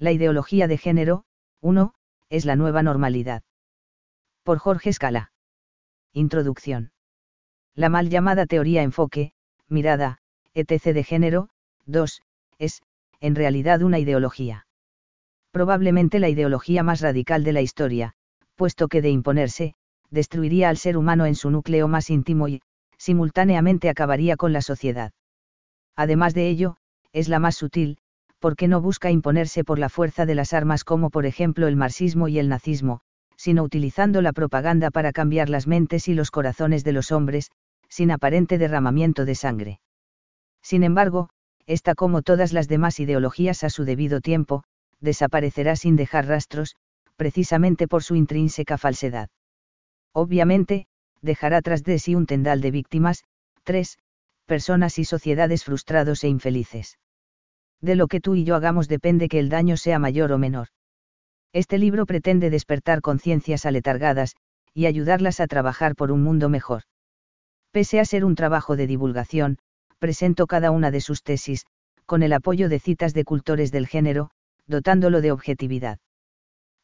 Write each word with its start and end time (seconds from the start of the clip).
La 0.00 0.12
ideología 0.12 0.66
de 0.66 0.78
género, 0.78 1.24
1, 1.60 1.92
es 2.30 2.46
la 2.46 2.56
nueva 2.56 2.82
normalidad. 2.82 3.42
Por 4.44 4.56
Jorge 4.56 4.94
Scala. 4.94 5.30
Introducción. 6.14 6.92
La 7.74 7.90
mal 7.90 8.08
llamada 8.08 8.46
teoría 8.46 8.82
enfoque, 8.82 9.34
mirada, 9.68 10.16
etc. 10.54 10.94
de 10.94 11.04
género, 11.04 11.50
2, 11.84 12.22
es, 12.58 12.80
en 13.20 13.34
realidad 13.34 13.82
una 13.82 13.98
ideología. 13.98 14.66
Probablemente 15.50 16.18
la 16.18 16.30
ideología 16.30 16.82
más 16.82 17.02
radical 17.02 17.44
de 17.44 17.52
la 17.52 17.60
historia, 17.60 18.14
puesto 18.54 18.88
que 18.88 19.02
de 19.02 19.10
imponerse, 19.10 19.74
destruiría 20.08 20.70
al 20.70 20.78
ser 20.78 20.96
humano 20.96 21.26
en 21.26 21.34
su 21.34 21.50
núcleo 21.50 21.88
más 21.88 22.08
íntimo 22.08 22.48
y, 22.48 22.62
simultáneamente 22.96 23.90
acabaría 23.90 24.36
con 24.36 24.54
la 24.54 24.62
sociedad. 24.62 25.12
Además 25.94 26.32
de 26.32 26.48
ello, 26.48 26.78
es 27.12 27.28
la 27.28 27.38
más 27.38 27.56
sutil, 27.56 27.98
porque 28.40 28.68
no 28.68 28.80
busca 28.80 29.10
imponerse 29.10 29.62
por 29.62 29.78
la 29.78 29.88
fuerza 29.88 30.26
de 30.26 30.34
las 30.34 30.52
armas 30.52 30.82
como 30.82 31.10
por 31.10 31.26
ejemplo 31.26 31.68
el 31.68 31.76
marxismo 31.76 32.26
y 32.26 32.38
el 32.38 32.48
nazismo, 32.48 33.02
sino 33.36 33.62
utilizando 33.62 34.22
la 34.22 34.32
propaganda 34.32 34.90
para 34.90 35.12
cambiar 35.12 35.48
las 35.48 35.66
mentes 35.66 36.08
y 36.08 36.14
los 36.14 36.30
corazones 36.30 36.82
de 36.82 36.92
los 36.92 37.12
hombres, 37.12 37.50
sin 37.88 38.10
aparente 38.10 38.58
derramamiento 38.58 39.24
de 39.24 39.34
sangre. 39.34 39.80
Sin 40.62 40.82
embargo, 40.84 41.28
esta 41.66 41.94
como 41.94 42.22
todas 42.22 42.52
las 42.52 42.68
demás 42.68 42.98
ideologías 43.00 43.64
a 43.64 43.70
su 43.70 43.84
debido 43.84 44.20
tiempo, 44.20 44.64
desaparecerá 45.00 45.76
sin 45.76 45.96
dejar 45.96 46.26
rastros, 46.26 46.76
precisamente 47.16 47.88
por 47.88 48.02
su 48.02 48.14
intrínseca 48.14 48.78
falsedad. 48.78 49.28
Obviamente, 50.12 50.86
dejará 51.22 51.62
tras 51.62 51.82
de 51.82 51.98
sí 51.98 52.14
un 52.14 52.26
tendal 52.26 52.60
de 52.60 52.70
víctimas, 52.70 53.24
tres, 53.64 53.98
personas 54.46 54.98
y 54.98 55.04
sociedades 55.04 55.64
frustrados 55.64 56.24
e 56.24 56.28
infelices. 56.28 56.98
De 57.80 57.94
lo 57.94 58.08
que 58.08 58.20
tú 58.20 58.34
y 58.34 58.44
yo 58.44 58.56
hagamos 58.56 58.88
depende 58.88 59.28
que 59.28 59.38
el 59.38 59.48
daño 59.48 59.76
sea 59.76 59.98
mayor 59.98 60.32
o 60.32 60.38
menor. 60.38 60.68
Este 61.52 61.78
libro 61.78 62.06
pretende 62.06 62.50
despertar 62.50 63.00
conciencias 63.00 63.66
aletargadas, 63.66 64.36
y 64.72 64.86
ayudarlas 64.86 65.40
a 65.40 65.46
trabajar 65.46 65.96
por 65.96 66.12
un 66.12 66.22
mundo 66.22 66.48
mejor. 66.48 66.82
Pese 67.72 68.00
a 68.00 68.04
ser 68.04 68.24
un 68.24 68.34
trabajo 68.34 68.76
de 68.76 68.86
divulgación, 68.86 69.58
presento 69.98 70.46
cada 70.46 70.70
una 70.70 70.90
de 70.90 71.00
sus 71.00 71.22
tesis, 71.22 71.66
con 72.06 72.22
el 72.22 72.32
apoyo 72.32 72.68
de 72.68 72.80
citas 72.80 73.14
de 73.14 73.24
cultores 73.24 73.72
del 73.72 73.86
género, 73.86 74.30
dotándolo 74.66 75.20
de 75.20 75.32
objetividad. 75.32 75.98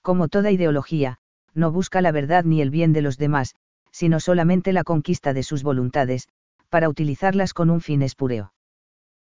Como 0.02 0.28
toda 0.28 0.50
ideología, 0.50 1.18
no 1.54 1.72
busca 1.72 2.00
la 2.00 2.12
verdad 2.12 2.44
ni 2.44 2.60
el 2.60 2.70
bien 2.70 2.92
de 2.92 3.02
los 3.02 3.18
demás, 3.18 3.54
sino 3.90 4.20
solamente 4.20 4.72
la 4.72 4.84
conquista 4.84 5.32
de 5.32 5.42
sus 5.42 5.62
voluntades, 5.62 6.28
para 6.68 6.88
utilizarlas 6.88 7.54
con 7.54 7.70
un 7.70 7.80
fin 7.80 8.02
espureo. 8.02 8.52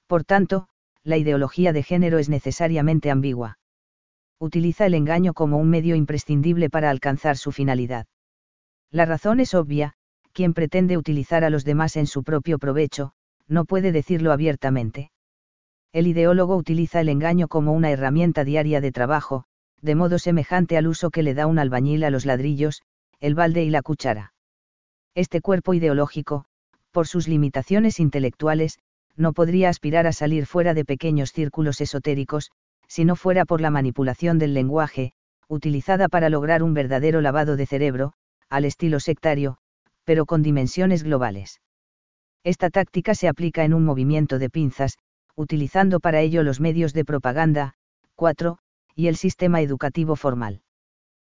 Por 0.08 0.23
tanto, 0.23 0.67
la 1.04 1.18
ideología 1.18 1.73
de 1.73 1.84
género 1.84 2.18
es 2.20 2.30
necesariamente 2.30 3.12
ambigua. 3.12 3.58
Utiliza 4.40 4.86
el 4.86 4.94
engaño 4.94 5.34
como 5.34 5.58
un 5.58 5.70
medio 5.70 5.96
imprescindible 5.96 6.70
para 6.70 6.90
alcanzar 6.90 7.38
su 7.38 7.52
finalidad. 7.52 8.08
La 8.92 9.06
razón 9.06 9.40
es 9.40 9.54
obvia, 9.54 9.94
quien 10.34 10.54
pretende 10.54 10.98
utilizar 10.98 11.44
a 11.44 11.50
los 11.50 11.66
demás 11.66 11.96
en 11.96 12.08
su 12.08 12.24
propio 12.24 12.58
provecho, 12.59 13.14
no 13.48 13.66
puede 13.66 13.92
decirlo 13.92 14.31
abiertamente. 14.31 15.12
El 15.92 16.08
ideólogo 16.08 16.56
utiliza 16.56 17.02
el 17.02 17.09
engaño 17.09 17.48
como 17.48 17.74
una 17.74 17.92
herramienta 17.92 18.44
diaria 18.44 18.81
de 18.81 18.92
trabajo, 18.92 19.46
de 19.81 19.96
modo 19.96 20.18
semejante 20.18 20.78
al 20.78 20.88
uso 20.88 21.12
que 21.12 21.24
le 21.24 21.34
da 21.34 21.46
un 21.46 21.59
albañil 21.59 22.04
a 22.04 22.09
los 22.09 22.26
ladrillos, 22.26 22.81
el 23.20 23.36
balde 23.36 23.64
y 23.64 23.70
la 23.70 23.81
cuchara. 23.81 24.34
Este 25.14 25.42
cuerpo 25.42 25.74
ideológico, 25.74 26.46
por 26.92 27.08
sus 27.08 27.28
limitaciones 27.28 28.00
intelectuales, 28.00 28.80
no 29.16 29.33
podría 29.33 29.69
aspirar 29.69 30.08
a 30.08 30.14
salir 30.14 30.45
fuera 30.45 30.73
de 30.73 30.86
pequeños 30.86 31.31
círculos 31.31 31.81
esotéricos, 31.81 32.52
si 32.88 33.06
no 33.06 33.16
fuera 33.16 33.45
por 33.45 33.61
la 33.61 33.69
manipulación 33.69 34.39
del 34.39 34.53
lenguaje, 34.53 35.14
utilizada 35.47 36.09
para 36.09 36.30
lograr 36.30 36.64
un 36.64 36.73
verdadero 36.73 37.22
lavado 37.22 37.56
de 37.56 37.66
cerebro, 37.66 38.14
al 38.50 38.66
estilo 38.66 39.00
sectario, 39.00 39.58
pero 40.03 40.25
con 40.25 40.41
dimensiones 40.41 41.03
globales. 41.03 41.61
Esta 42.44 42.69
táctica 42.69 43.16
se 43.16 43.28
aplica 43.28 43.63
en 43.63 43.74
un 43.74 43.85
movimiento 43.85 44.38
de 44.38 44.50
pinzas, 44.50 44.97
utilizando 45.35 46.00
para 46.00 46.22
ello 46.22 46.44
los 46.44 46.59
medios 46.59 46.94
de 46.94 47.06
propaganda, 47.06 47.74
4, 48.16 48.57
y 48.95 49.07
el 49.07 49.16
sistema 49.16 49.62
educativo 49.62 50.16
formal. 50.16 50.62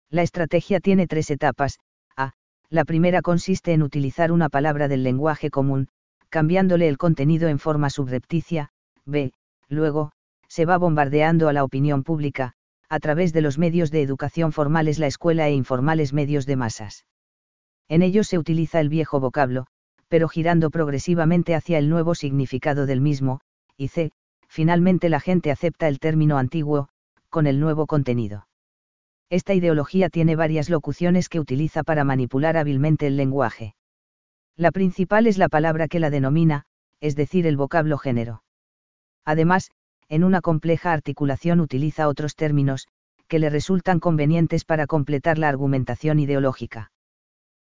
La 0.09 0.21
estrategia 0.21 0.79
tiene 0.79 1.07
tres 1.07 1.31
etapas. 1.31 1.79
A. 2.15 2.33
La 2.69 2.85
primera 2.85 3.21
consiste 3.21 3.73
en 3.73 3.83
utilizar 3.83 4.31
una 4.31 4.49
palabra 4.49 4.87
del 4.87 5.03
lenguaje 5.03 5.49
común, 5.49 5.89
cambiándole 6.29 6.87
el 6.87 6.97
contenido 6.97 7.47
en 7.47 7.59
forma 7.59 7.89
subrepticia. 7.89 8.71
B. 9.05 9.33
Luego, 9.69 10.11
se 10.47 10.65
va 10.65 10.77
bombardeando 10.77 11.49
a 11.49 11.53
la 11.53 11.63
opinión 11.63 12.03
pública, 12.03 12.53
a 12.89 12.99
través 12.99 13.33
de 13.33 13.41
los 13.41 13.57
medios 13.57 13.91
de 13.91 14.01
educación 14.01 14.51
formales 14.51 14.99
la 14.99 15.07
escuela 15.07 15.47
e 15.47 15.53
informales 15.53 16.13
medios 16.13 16.45
de 16.45 16.55
masas. 16.55 17.05
En 17.89 18.01
ellos 18.01 18.27
se 18.27 18.37
utiliza 18.37 18.79
el 18.79 18.89
viejo 18.89 19.19
vocablo, 19.19 19.67
pero 20.07 20.27
girando 20.29 20.69
progresivamente 20.69 21.55
hacia 21.55 21.77
el 21.77 21.89
nuevo 21.89 22.15
significado 22.15 22.85
del 22.85 23.01
mismo, 23.01 23.41
y 23.75 23.89
C. 23.89 24.11
Finalmente 24.47 25.09
la 25.09 25.19
gente 25.19 25.51
acepta 25.51 25.87
el 25.87 25.99
término 25.99 26.37
antiguo, 26.37 26.87
con 27.29 27.47
el 27.47 27.59
nuevo 27.59 27.85
contenido. 27.85 28.47
Esta 29.29 29.53
ideología 29.53 30.09
tiene 30.09 30.37
varias 30.37 30.69
locuciones 30.69 31.27
que 31.27 31.41
utiliza 31.41 31.83
para 31.83 32.05
manipular 32.05 32.55
hábilmente 32.55 33.07
el 33.07 33.17
lenguaje. 33.17 33.75
La 34.57 34.71
principal 34.71 35.27
es 35.27 35.37
la 35.37 35.49
palabra 35.49 35.87
que 35.87 35.99
la 35.99 36.09
denomina, 36.09 36.63
es 36.99 37.15
decir, 37.15 37.45
el 37.45 37.57
vocablo 37.57 37.99
género. 37.99 38.41
Además, 39.23 39.69
en 40.09 40.23
una 40.23 40.41
compleja 40.41 40.93
articulación 40.93 41.59
utiliza 41.59 42.07
otros 42.07 42.35
términos, 42.35 42.87
que 43.27 43.37
le 43.37 43.51
resultan 43.51 43.99
convenientes 43.99 44.65
para 44.65 44.87
completar 44.87 45.37
la 45.37 45.47
argumentación 45.47 46.19
ideológica. 46.19 46.91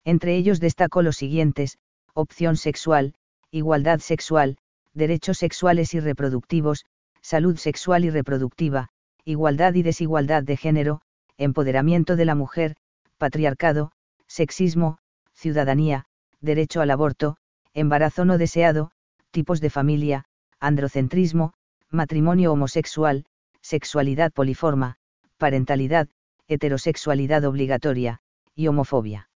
Entre 0.04 0.36
ellos 0.36 0.60
destaco 0.60 1.04
los 1.04 1.18
siguientes, 1.18 1.78
opción 2.16 2.58
sexual, 2.58 3.14
igualdad 3.52 4.00
sexual, 4.00 4.58
derechos 4.94 5.38
sexuales 5.38 5.94
y 5.94 6.00
reproductivos, 6.00 6.86
salud 7.22 7.58
sexual 7.58 8.04
y 8.06 8.10
reproductiva, 8.10 8.90
igualdad 9.26 9.76
y 9.76 9.84
desigualdad 9.84 10.42
de 10.42 10.58
género, 10.58 11.02
empoderamiento 11.38 12.16
de 12.16 12.26
la 12.26 12.34
mujer, 12.34 12.76
patriarcado, 13.18 13.92
sexismo, 14.28 14.98
ciudadanía, 15.34 16.06
derecho 16.42 16.82
al 16.82 16.92
aborto, 16.92 17.38
embarazo 17.74 18.26
no 18.26 18.38
deseado, 18.38 18.92
tipos 19.32 19.62
de 19.62 19.70
familia, 19.70 20.26
androcentrismo, 20.60 21.54
matrimonio 21.90 22.52
homosexual, 22.52 23.26
sexualidad 23.62 24.32
poliforma, 24.32 24.96
parentalidad, 25.38 26.08
heterosexualidad 26.48 27.46
obligatoria, 27.46 28.20
y 28.56 28.68
homofobia. 28.68 29.30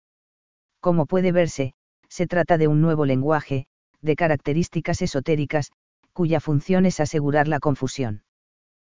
Como 0.80 1.06
puede 1.06 1.32
verse, 1.32 1.74
se 2.08 2.26
trata 2.26 2.58
de 2.58 2.68
un 2.68 2.80
nuevo 2.80 3.06
lenguaje, 3.06 3.66
de 4.02 4.16
características 4.16 5.00
esotéricas, 5.02 5.72
cuya 6.12 6.40
función 6.40 6.86
es 6.86 7.00
asegurar 7.00 7.48
la 7.48 7.58
confusión. 7.58 8.22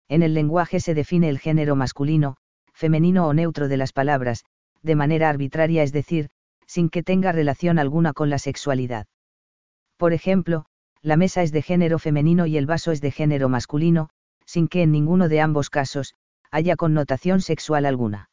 En 0.08 0.22
el 0.22 0.34
lenguaje 0.34 0.80
se 0.80 0.94
define 0.94 1.28
el 1.28 1.38
género 1.38 1.76
masculino, 1.76 2.36
femenino 2.72 3.26
o 3.26 3.32
neutro 3.32 3.68
de 3.68 3.76
las 3.76 3.92
palabras, 3.92 4.44
de 4.82 4.94
manera 4.94 5.28
arbitraria, 5.28 5.82
es 5.82 5.92
decir, 5.92 6.28
sin 6.66 6.88
que 6.90 7.02
tenga 7.02 7.32
relación 7.32 7.78
alguna 7.78 8.12
con 8.12 8.30
la 8.30 8.38
sexualidad. 8.38 9.06
Por 9.96 10.12
ejemplo, 10.12 10.66
la 11.02 11.16
mesa 11.16 11.42
es 11.42 11.52
de 11.52 11.62
género 11.62 11.98
femenino 11.98 12.46
y 12.46 12.56
el 12.56 12.66
vaso 12.66 12.92
es 12.92 13.00
de 13.00 13.10
género 13.10 13.48
masculino, 13.48 14.08
sin 14.44 14.68
que 14.68 14.82
en 14.82 14.92
ninguno 14.92 15.28
de 15.28 15.40
ambos 15.40 15.70
casos, 15.70 16.14
haya 16.50 16.76
connotación 16.76 17.40
sexual 17.40 17.86
alguna. 17.86 18.30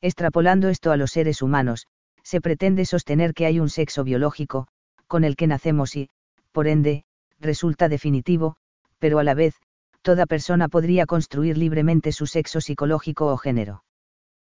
Extrapolando 0.00 0.68
esto 0.68 0.92
a 0.92 0.96
los 0.96 1.10
seres 1.10 1.42
humanos, 1.42 1.86
se 2.22 2.40
pretende 2.40 2.84
sostener 2.84 3.34
que 3.34 3.46
hay 3.46 3.60
un 3.60 3.68
sexo 3.68 4.04
biológico, 4.04 4.68
con 5.06 5.24
el 5.24 5.36
que 5.36 5.46
nacemos 5.46 5.96
y, 5.96 6.10
por 6.52 6.66
ende, 6.66 7.04
resulta 7.38 7.88
definitivo, 7.88 8.56
pero 8.98 9.18
a 9.18 9.24
la 9.24 9.34
vez, 9.34 9.54
toda 10.02 10.26
persona 10.26 10.68
podría 10.68 11.06
construir 11.06 11.56
libremente 11.58 12.12
su 12.12 12.26
sexo 12.26 12.60
psicológico 12.60 13.26
o 13.26 13.36
género. 13.36 13.84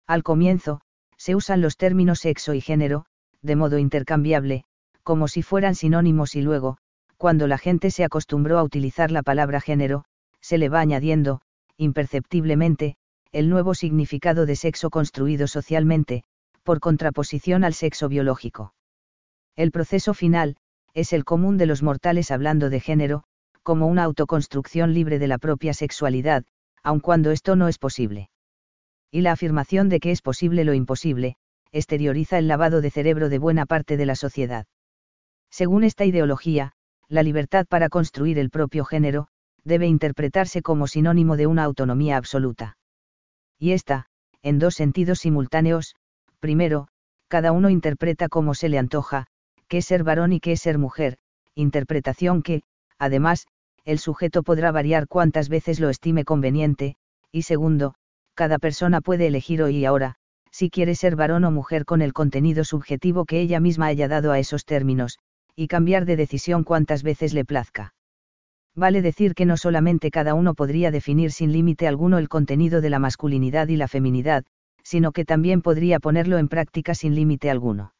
Al 0.06 0.22
comienzo, 0.22 0.80
se 1.28 1.34
usan 1.34 1.60
los 1.60 1.76
términos 1.76 2.20
sexo 2.20 2.54
y 2.54 2.62
género, 2.62 3.04
de 3.42 3.54
modo 3.54 3.76
intercambiable, 3.76 4.64
como 5.02 5.28
si 5.28 5.42
fueran 5.42 5.74
sinónimos 5.74 6.34
y 6.34 6.40
luego, 6.40 6.78
cuando 7.18 7.46
la 7.46 7.58
gente 7.58 7.90
se 7.90 8.02
acostumbró 8.02 8.58
a 8.58 8.62
utilizar 8.62 9.10
la 9.10 9.22
palabra 9.22 9.60
género, 9.60 10.06
se 10.40 10.56
le 10.56 10.70
va 10.70 10.80
añadiendo, 10.80 11.42
imperceptiblemente, 11.76 12.96
el 13.30 13.50
nuevo 13.50 13.74
significado 13.74 14.46
de 14.46 14.56
sexo 14.56 14.88
construido 14.88 15.48
socialmente, 15.48 16.24
por 16.62 16.80
contraposición 16.80 17.62
al 17.62 17.74
sexo 17.74 18.08
biológico. 18.08 18.72
El 19.54 19.70
proceso 19.70 20.14
final, 20.14 20.56
es 20.94 21.12
el 21.12 21.26
común 21.26 21.58
de 21.58 21.66
los 21.66 21.82
mortales 21.82 22.30
hablando 22.30 22.70
de 22.70 22.80
género, 22.80 23.24
como 23.62 23.86
una 23.86 24.04
autoconstrucción 24.04 24.94
libre 24.94 25.18
de 25.18 25.28
la 25.28 25.36
propia 25.36 25.74
sexualidad, 25.74 26.46
aun 26.82 27.00
cuando 27.00 27.32
esto 27.32 27.54
no 27.54 27.68
es 27.68 27.76
posible. 27.76 28.30
Y 29.10 29.22
la 29.22 29.32
afirmación 29.32 29.88
de 29.88 30.00
que 30.00 30.10
es 30.10 30.22
posible 30.22 30.64
lo 30.64 30.74
imposible, 30.74 31.36
exterioriza 31.72 32.38
el 32.38 32.48
lavado 32.48 32.80
de 32.80 32.90
cerebro 32.90 33.28
de 33.28 33.38
buena 33.38 33.66
parte 33.66 33.96
de 33.96 34.06
la 34.06 34.14
sociedad. 34.14 34.66
Según 35.50 35.84
esta 35.84 36.04
ideología, 36.04 36.72
la 37.08 37.22
libertad 37.22 37.66
para 37.66 37.88
construir 37.88 38.38
el 38.38 38.50
propio 38.50 38.84
género, 38.84 39.28
debe 39.64 39.86
interpretarse 39.86 40.62
como 40.62 40.86
sinónimo 40.86 41.36
de 41.36 41.46
una 41.46 41.64
autonomía 41.64 42.16
absoluta. 42.16 42.76
Y 43.58 43.72
esta, 43.72 44.06
en 44.42 44.58
dos 44.58 44.74
sentidos 44.74 45.20
simultáneos, 45.20 45.94
primero, 46.40 46.88
cada 47.28 47.52
uno 47.52 47.70
interpreta 47.70 48.28
como 48.28 48.54
se 48.54 48.68
le 48.68 48.78
antoja, 48.78 49.26
qué 49.68 49.78
es 49.78 49.86
ser 49.86 50.04
varón 50.04 50.32
y 50.32 50.40
qué 50.40 50.52
es 50.52 50.60
ser 50.60 50.78
mujer, 50.78 51.18
interpretación 51.54 52.42
que, 52.42 52.62
además, 52.98 53.46
el 53.84 53.98
sujeto 53.98 54.42
podrá 54.42 54.70
variar 54.70 55.08
cuantas 55.08 55.48
veces 55.48 55.80
lo 55.80 55.88
estime 55.88 56.24
conveniente, 56.24 56.96
y 57.32 57.42
segundo, 57.42 57.94
cada 58.38 58.60
persona 58.60 59.00
puede 59.00 59.26
elegir 59.26 59.64
hoy 59.64 59.78
y 59.78 59.84
ahora, 59.84 60.14
si 60.52 60.70
quiere 60.70 60.94
ser 60.94 61.16
varón 61.16 61.44
o 61.44 61.50
mujer 61.50 61.84
con 61.84 62.02
el 62.02 62.12
contenido 62.12 62.62
subjetivo 62.62 63.24
que 63.24 63.40
ella 63.40 63.58
misma 63.58 63.86
haya 63.86 64.06
dado 64.06 64.30
a 64.30 64.38
esos 64.38 64.64
términos, 64.64 65.18
y 65.56 65.66
cambiar 65.66 66.04
de 66.04 66.14
decisión 66.14 66.62
cuantas 66.62 67.02
veces 67.02 67.34
le 67.34 67.44
plazca. 67.44 67.94
Vale 68.76 69.02
decir 69.02 69.34
que 69.34 69.44
no 69.44 69.56
solamente 69.56 70.12
cada 70.12 70.34
uno 70.34 70.54
podría 70.54 70.92
definir 70.92 71.32
sin 71.32 71.50
límite 71.50 71.88
alguno 71.88 72.16
el 72.18 72.28
contenido 72.28 72.80
de 72.80 72.90
la 72.90 73.00
masculinidad 73.00 73.66
y 73.66 73.76
la 73.76 73.88
feminidad, 73.88 74.44
sino 74.84 75.10
que 75.10 75.24
también 75.24 75.60
podría 75.60 75.98
ponerlo 75.98 76.38
en 76.38 76.46
práctica 76.46 76.94
sin 76.94 77.16
límite 77.16 77.50
alguno. 77.50 77.92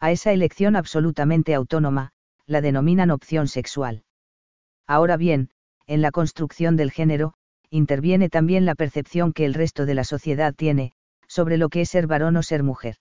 A 0.00 0.10
esa 0.10 0.32
elección 0.32 0.74
absolutamente 0.74 1.54
autónoma, 1.54 2.10
la 2.46 2.62
denominan 2.62 3.12
opción 3.12 3.46
sexual. 3.46 4.02
Ahora 4.88 5.16
bien, 5.16 5.50
en 5.86 6.02
la 6.02 6.10
construcción 6.10 6.76
del 6.76 6.90
género, 6.90 7.34
interviene 7.72 8.28
también 8.28 8.66
la 8.66 8.74
percepción 8.74 9.32
que 9.32 9.46
el 9.46 9.54
resto 9.54 9.86
de 9.86 9.94
la 9.94 10.04
sociedad 10.04 10.52
tiene, 10.54 10.92
sobre 11.26 11.56
lo 11.56 11.70
que 11.70 11.80
es 11.80 11.88
ser 11.88 12.06
varón 12.06 12.36
o 12.36 12.42
ser 12.42 12.62
mujer. 12.62 12.96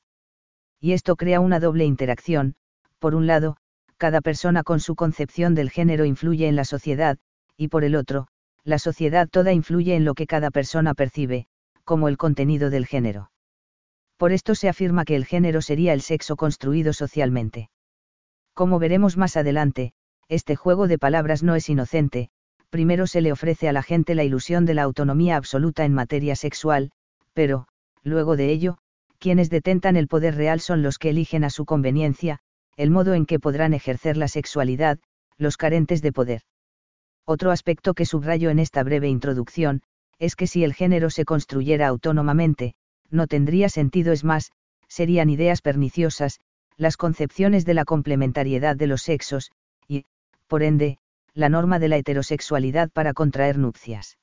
Y 0.79 0.93
esto 0.93 1.17
crea 1.17 1.41
una 1.41 1.59
doble 1.59 1.83
interacción, 1.83 2.55
por 2.97 3.13
un 3.13 3.27
lado, 3.27 3.57
cada 3.97 4.21
persona 4.21 4.63
con 4.63 4.79
su 4.79 4.95
concepción 4.95 5.55
del 5.55 5.69
género 5.69 6.05
influye 6.05 6.47
en 6.47 6.55
la 6.55 6.63
sociedad, 6.63 7.17
y 7.57 7.67
por 7.67 7.83
el 7.83 7.97
otro, 7.97 8.27
la 8.63 8.79
sociedad 8.79 9.27
toda 9.29 9.51
influye 9.51 9.93
en 9.93 10.05
lo 10.05 10.13
que 10.13 10.25
cada 10.25 10.51
persona 10.51 10.93
percibe, 10.93 11.47
como 11.83 12.07
el 12.07 12.15
contenido 12.17 12.69
del 12.69 12.85
género. 12.85 13.29
Por 14.15 14.31
esto 14.31 14.55
se 14.55 14.69
afirma 14.69 15.03
que 15.03 15.17
el 15.17 15.25
género 15.25 15.61
sería 15.61 15.91
el 15.91 16.01
sexo 16.01 16.37
construido 16.37 16.93
socialmente. 16.93 17.69
Como 18.53 18.79
veremos 18.79 19.17
más 19.17 19.35
adelante, 19.35 19.91
este 20.29 20.55
juego 20.55 20.87
de 20.87 20.97
palabras 20.97 21.43
no 21.43 21.55
es 21.55 21.67
inocente, 21.67 22.29
primero 22.71 23.05
se 23.05 23.21
le 23.21 23.31
ofrece 23.31 23.69
a 23.69 23.73
la 23.73 23.83
gente 23.83 24.15
la 24.15 24.23
ilusión 24.23 24.65
de 24.65 24.73
la 24.73 24.83
autonomía 24.83 25.35
absoluta 25.35 25.85
en 25.85 25.93
materia 25.93 26.35
sexual, 26.35 26.91
pero, 27.33 27.67
luego 28.01 28.35
de 28.37 28.49
ello, 28.49 28.77
quienes 29.19 29.49
detentan 29.49 29.97
el 29.97 30.07
poder 30.07 30.35
real 30.35 30.61
son 30.61 30.81
los 30.81 30.97
que 30.97 31.09
eligen 31.09 31.43
a 31.43 31.51
su 31.51 31.65
conveniencia, 31.65 32.39
el 32.77 32.89
modo 32.89 33.13
en 33.13 33.25
que 33.25 33.39
podrán 33.39 33.73
ejercer 33.73 34.17
la 34.17 34.27
sexualidad, 34.27 34.99
los 35.37 35.57
carentes 35.57 36.01
de 36.01 36.13
poder. 36.13 36.41
Otro 37.25 37.51
aspecto 37.51 37.93
que 37.93 38.05
subrayo 38.05 38.49
en 38.49 38.57
esta 38.57 38.83
breve 38.83 39.09
introducción, 39.09 39.83
es 40.17 40.35
que 40.35 40.47
si 40.47 40.63
el 40.63 40.73
género 40.73 41.09
se 41.09 41.25
construyera 41.25 41.87
autónomamente, 41.87 42.73
no 43.09 43.27
tendría 43.27 43.69
sentido 43.69 44.13
es 44.13 44.23
más, 44.23 44.51
serían 44.87 45.29
ideas 45.29 45.61
perniciosas, 45.61 46.39
las 46.77 46.95
concepciones 46.97 47.65
de 47.65 47.73
la 47.73 47.85
complementariedad 47.85 48.75
de 48.75 48.87
los 48.87 49.01
sexos, 49.01 49.51
y, 49.87 50.05
por 50.47 50.63
ende, 50.63 50.97
la 51.33 51.49
norma 51.49 51.79
de 51.79 51.87
la 51.87 51.97
heterosexualidad 51.97 52.89
para 52.91 53.13
contraer 53.13 53.57
nupcias. 53.57 54.17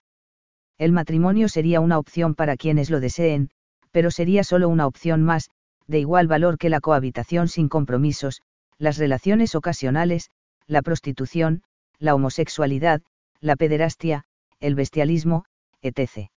El 0.78 0.92
matrimonio 0.92 1.48
sería 1.48 1.80
una 1.80 1.98
opción 1.98 2.34
para 2.34 2.56
quienes 2.56 2.90
lo 2.90 3.00
deseen, 3.00 3.50
pero 3.90 4.10
sería 4.10 4.44
solo 4.44 4.68
una 4.68 4.86
opción 4.86 5.22
más, 5.22 5.50
de 5.86 5.98
igual 5.98 6.28
valor 6.28 6.58
que 6.58 6.68
la 6.68 6.80
cohabitación 6.80 7.48
sin 7.48 7.68
compromisos, 7.68 8.42
las 8.78 8.98
relaciones 8.98 9.54
ocasionales, 9.54 10.30
la 10.66 10.82
prostitución, 10.82 11.62
la 11.98 12.14
homosexualidad, 12.14 13.02
la 13.40 13.56
pederastia, 13.56 14.24
el 14.60 14.74
bestialismo, 14.74 15.44
etc. 15.82 16.30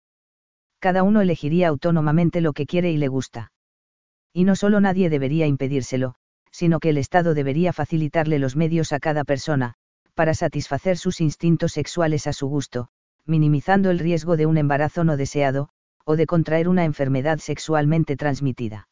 Cada 0.79 1.03
uno 1.03 1.21
elegiría 1.21 1.67
autónomamente 1.67 2.41
lo 2.41 2.53
que 2.53 2.65
quiere 2.65 2.91
y 2.91 2.97
le 2.97 3.09
gusta. 3.09 3.51
Y 4.33 4.45
no 4.45 4.55
solo 4.55 4.79
nadie 4.79 5.09
debería 5.09 5.45
impedírselo, 5.45 6.15
sino 6.51 6.79
que 6.79 6.89
el 6.89 6.97
Estado 6.97 7.33
debería 7.33 7.73
facilitarle 7.73 8.39
los 8.39 8.55
medios 8.55 8.93
a 8.93 8.99
cada 8.99 9.23
persona, 9.23 9.75
para 10.21 10.35
satisfacer 10.35 10.99
sus 10.99 11.19
instintos 11.19 11.71
sexuales 11.71 12.27
a 12.27 12.33
su 12.33 12.47
gusto, 12.47 12.89
minimizando 13.25 13.89
el 13.89 13.97
riesgo 13.97 14.37
de 14.37 14.45
un 14.45 14.59
embarazo 14.59 15.03
no 15.03 15.17
deseado, 15.17 15.69
o 16.05 16.15
de 16.15 16.27
contraer 16.27 16.69
una 16.69 16.85
enfermedad 16.85 17.39
sexualmente 17.39 18.15
transmitida. 18.15 18.87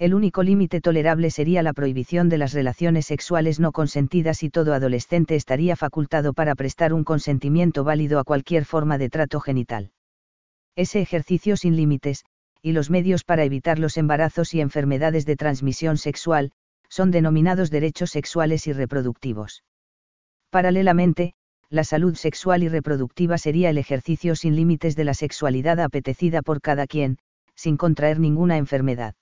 El 0.00 0.12
único 0.12 0.42
límite 0.42 0.80
tolerable 0.80 1.30
sería 1.30 1.62
la 1.62 1.72
prohibición 1.72 2.28
de 2.28 2.38
las 2.38 2.52
relaciones 2.52 3.06
sexuales 3.06 3.60
no 3.60 3.70
consentidas 3.70 4.42
y 4.42 4.50
todo 4.50 4.74
adolescente 4.74 5.36
estaría 5.36 5.76
facultado 5.76 6.32
para 6.32 6.56
prestar 6.56 6.92
un 6.92 7.04
consentimiento 7.04 7.84
válido 7.84 8.18
a 8.18 8.24
cualquier 8.24 8.64
forma 8.64 8.98
de 8.98 9.08
trato 9.08 9.38
genital. 9.38 9.92
Ese 10.74 11.00
ejercicio 11.00 11.56
sin 11.56 11.76
límites, 11.76 12.24
y 12.60 12.72
los 12.72 12.90
medios 12.90 13.22
para 13.22 13.44
evitar 13.44 13.78
los 13.78 13.96
embarazos 13.96 14.52
y 14.52 14.60
enfermedades 14.60 15.26
de 15.26 15.36
transmisión 15.36 15.96
sexual, 15.96 16.50
son 16.88 17.12
denominados 17.12 17.70
derechos 17.70 18.10
sexuales 18.10 18.66
y 18.66 18.72
reproductivos. 18.72 19.62
Paralelamente, 20.50 21.34
la 21.68 21.84
salud 21.84 22.16
sexual 22.16 22.64
y 22.64 22.68
reproductiva 22.68 23.38
sería 23.38 23.70
el 23.70 23.78
ejercicio 23.78 24.34
sin 24.34 24.56
límites 24.56 24.96
de 24.96 25.04
la 25.04 25.14
sexualidad 25.14 25.78
apetecida 25.78 26.42
por 26.42 26.60
cada 26.60 26.86
quien, 26.86 27.18
sin 27.54 27.76
contraer 27.76 28.18
ninguna 28.18 28.56
enfermedad. 28.56 29.14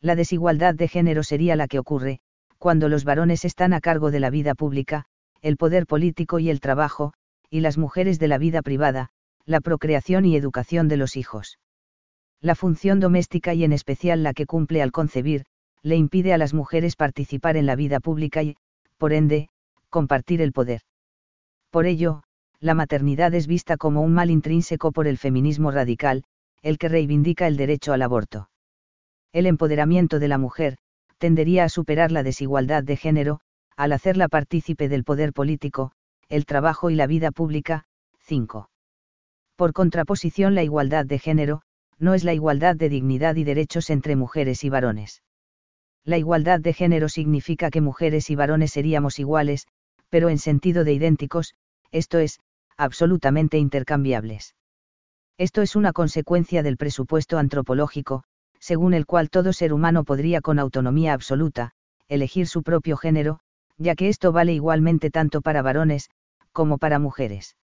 La 0.00 0.14
desigualdad 0.14 0.74
de 0.74 0.88
género 0.88 1.22
sería 1.22 1.56
la 1.56 1.68
que 1.68 1.78
ocurre, 1.78 2.20
cuando 2.58 2.88
los 2.88 3.04
varones 3.04 3.44
están 3.44 3.72
a 3.72 3.80
cargo 3.80 4.10
de 4.10 4.20
la 4.20 4.28
vida 4.28 4.54
pública, 4.54 5.06
el 5.40 5.56
poder 5.56 5.86
político 5.86 6.38
y 6.38 6.50
el 6.50 6.60
trabajo, 6.60 7.14
y 7.48 7.60
las 7.60 7.78
mujeres 7.78 8.18
de 8.18 8.28
la 8.28 8.38
vida 8.38 8.62
privada, 8.62 9.08
la 9.46 9.60
procreación 9.60 10.24
y 10.26 10.36
educación 10.36 10.88
de 10.88 10.96
los 10.96 11.16
hijos. 11.16 11.58
La 12.40 12.54
función 12.54 13.00
doméstica 13.00 13.54
y 13.54 13.64
en 13.64 13.72
especial 13.72 14.22
la 14.22 14.34
que 14.34 14.46
cumple 14.46 14.82
al 14.82 14.92
concebir, 14.92 15.44
le 15.82 15.96
impide 15.96 16.32
a 16.32 16.38
las 16.38 16.52
mujeres 16.54 16.96
participar 16.96 17.56
en 17.56 17.66
la 17.66 17.76
vida 17.76 18.00
pública 18.00 18.42
y, 18.42 18.56
por 18.98 19.12
ende, 19.12 19.48
compartir 19.92 20.40
el 20.40 20.52
poder. 20.52 20.80
Por 21.70 21.86
ello, 21.86 22.24
la 22.58 22.74
maternidad 22.74 23.34
es 23.34 23.46
vista 23.46 23.76
como 23.76 24.00
un 24.00 24.12
mal 24.12 24.30
intrínseco 24.30 24.90
por 24.90 25.06
el 25.06 25.18
feminismo 25.18 25.70
radical, 25.70 26.24
el 26.62 26.78
que 26.78 26.88
reivindica 26.88 27.46
el 27.46 27.56
derecho 27.56 27.92
al 27.92 28.02
aborto. 28.02 28.48
El 29.32 29.46
empoderamiento 29.46 30.18
de 30.18 30.28
la 30.28 30.38
mujer, 30.38 30.78
tendería 31.18 31.64
a 31.64 31.68
superar 31.68 32.10
la 32.10 32.22
desigualdad 32.22 32.82
de 32.82 32.96
género, 32.96 33.40
al 33.76 33.92
hacerla 33.92 34.28
partícipe 34.28 34.88
del 34.88 35.04
poder 35.04 35.32
político, 35.32 35.92
el 36.28 36.46
trabajo 36.46 36.90
y 36.90 36.94
la 36.94 37.06
vida 37.06 37.30
pública. 37.30 37.84
5. 38.20 38.70
Por 39.56 39.72
contraposición, 39.72 40.54
la 40.54 40.62
igualdad 40.62 41.04
de 41.04 41.18
género, 41.18 41.62
no 41.98 42.14
es 42.14 42.24
la 42.24 42.34
igualdad 42.34 42.76
de 42.76 42.88
dignidad 42.88 43.36
y 43.36 43.44
derechos 43.44 43.90
entre 43.90 44.16
mujeres 44.16 44.64
y 44.64 44.70
varones. 44.70 45.22
La 46.04 46.18
igualdad 46.18 46.60
de 46.60 46.72
género 46.72 47.08
significa 47.08 47.70
que 47.70 47.80
mujeres 47.80 48.30
y 48.30 48.34
varones 48.34 48.72
seríamos 48.72 49.18
iguales, 49.18 49.68
pero 50.12 50.28
en 50.28 50.36
sentido 50.36 50.84
de 50.84 50.92
idénticos, 50.92 51.54
esto 51.90 52.18
es, 52.18 52.38
absolutamente 52.76 53.56
intercambiables. 53.56 54.54
Esto 55.38 55.62
es 55.62 55.74
una 55.74 55.94
consecuencia 55.94 56.62
del 56.62 56.76
presupuesto 56.76 57.38
antropológico, 57.38 58.22
según 58.60 58.92
el 58.92 59.06
cual 59.06 59.30
todo 59.30 59.54
ser 59.54 59.72
humano 59.72 60.04
podría 60.04 60.42
con 60.42 60.58
autonomía 60.58 61.14
absoluta, 61.14 61.70
elegir 62.08 62.46
su 62.46 62.62
propio 62.62 62.98
género, 62.98 63.40
ya 63.78 63.94
que 63.94 64.10
esto 64.10 64.32
vale 64.32 64.52
igualmente 64.52 65.10
tanto 65.10 65.40
para 65.40 65.62
varones, 65.62 66.10
como 66.52 66.76
para 66.76 66.98
mujeres. 66.98 67.56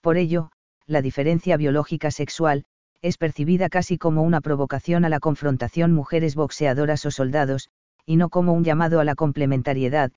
Por 0.00 0.16
ello, 0.16 0.50
la 0.86 1.02
diferencia 1.02 1.58
biológica 1.58 2.10
sexual, 2.10 2.64
es 3.02 3.18
percibida 3.18 3.68
casi 3.68 3.98
como 3.98 4.22
una 4.22 4.40
provocación 4.40 5.04
a 5.04 5.10
la 5.10 5.20
confrontación 5.20 5.92
mujeres 5.92 6.34
boxeadoras 6.34 7.04
o 7.04 7.10
soldados, 7.10 7.68
y 8.06 8.16
no 8.16 8.30
como 8.30 8.54
un 8.54 8.64
llamado 8.64 9.00
a 9.00 9.04
la 9.04 9.14
complementariedad, 9.14 10.12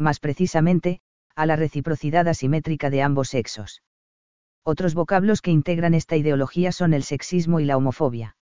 más 0.00 0.20
precisamente, 0.20 1.00
a 1.36 1.46
la 1.46 1.56
reciprocidad 1.56 2.26
asimétrica 2.28 2.90
de 2.90 3.02
ambos 3.02 3.28
sexos. 3.28 3.82
Otros 4.64 4.94
vocablos 4.94 5.42
que 5.42 5.50
integran 5.50 5.94
esta 5.94 6.16
ideología 6.16 6.72
son 6.72 6.92
el 6.92 7.02
sexismo 7.02 7.60
y 7.60 7.64
la 7.64 7.76
homofobia. 7.76 8.36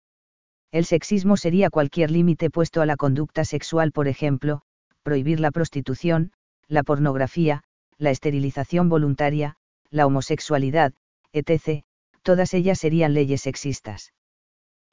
El 0.70 0.84
sexismo 0.84 1.36
sería 1.36 1.70
cualquier 1.70 2.10
límite 2.10 2.50
puesto 2.50 2.82
a 2.82 2.86
la 2.86 2.96
conducta 2.96 3.44
sexual, 3.44 3.92
por 3.92 4.08
ejemplo, 4.08 4.62
prohibir 5.02 5.40
la 5.40 5.50
prostitución, 5.50 6.32
la 6.68 6.82
pornografía, 6.82 7.62
la 7.98 8.10
esterilización 8.10 8.88
voluntaria, 8.88 9.56
la 9.90 10.06
homosexualidad, 10.06 10.92
etc., 11.32 11.84
todas 12.22 12.54
ellas 12.54 12.78
serían 12.78 13.14
leyes 13.14 13.42
sexistas. 13.42 14.12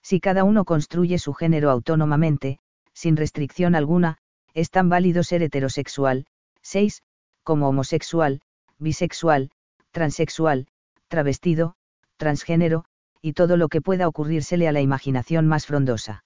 Si 0.03 0.19
cada 0.19 0.43
uno 0.43 0.65
construye 0.65 1.17
su 1.17 1.33
género 1.33 1.69
autónomamente, 1.69 2.59
sin 2.93 3.15
restricción 3.15 3.75
alguna, 3.75 4.17
es 4.53 4.69
tan 4.69 4.89
válido 4.89 5.23
ser 5.23 5.43
heterosexual, 5.43 6.25
6, 6.63 7.01
como 7.43 7.69
homosexual, 7.69 8.41
bisexual, 8.77 9.51
transexual, 9.91 10.67
travestido, 11.07 11.75
transgénero, 12.17 12.85
y 13.21 13.33
todo 13.33 13.57
lo 13.57 13.67
que 13.67 13.81
pueda 13.81 14.07
ocurrírsele 14.07 14.67
a 14.67 14.71
la 14.71 14.81
imaginación 14.81 15.47
más 15.47 15.65
frondosa. 15.65 16.23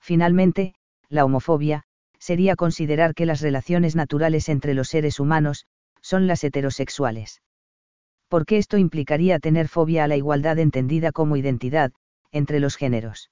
Finalmente, 0.00 0.74
la 1.08 1.24
homofobia, 1.24 1.82
sería 2.18 2.56
considerar 2.56 3.14
que 3.14 3.26
las 3.26 3.40
relaciones 3.40 3.96
naturales 3.96 4.48
entre 4.48 4.74
los 4.74 4.88
seres 4.88 5.20
humanos, 5.20 5.66
son 6.00 6.26
las 6.26 6.44
heterosexuales. 6.44 7.42
Porque 8.28 8.58
esto 8.58 8.78
implicaría 8.78 9.38
tener 9.38 9.68
fobia 9.68 10.04
a 10.04 10.08
la 10.08 10.16
igualdad 10.16 10.58
entendida 10.58 11.12
como 11.12 11.36
identidad, 11.36 11.92
entre 12.32 12.60
los 12.60 12.76
géneros. 12.76 13.30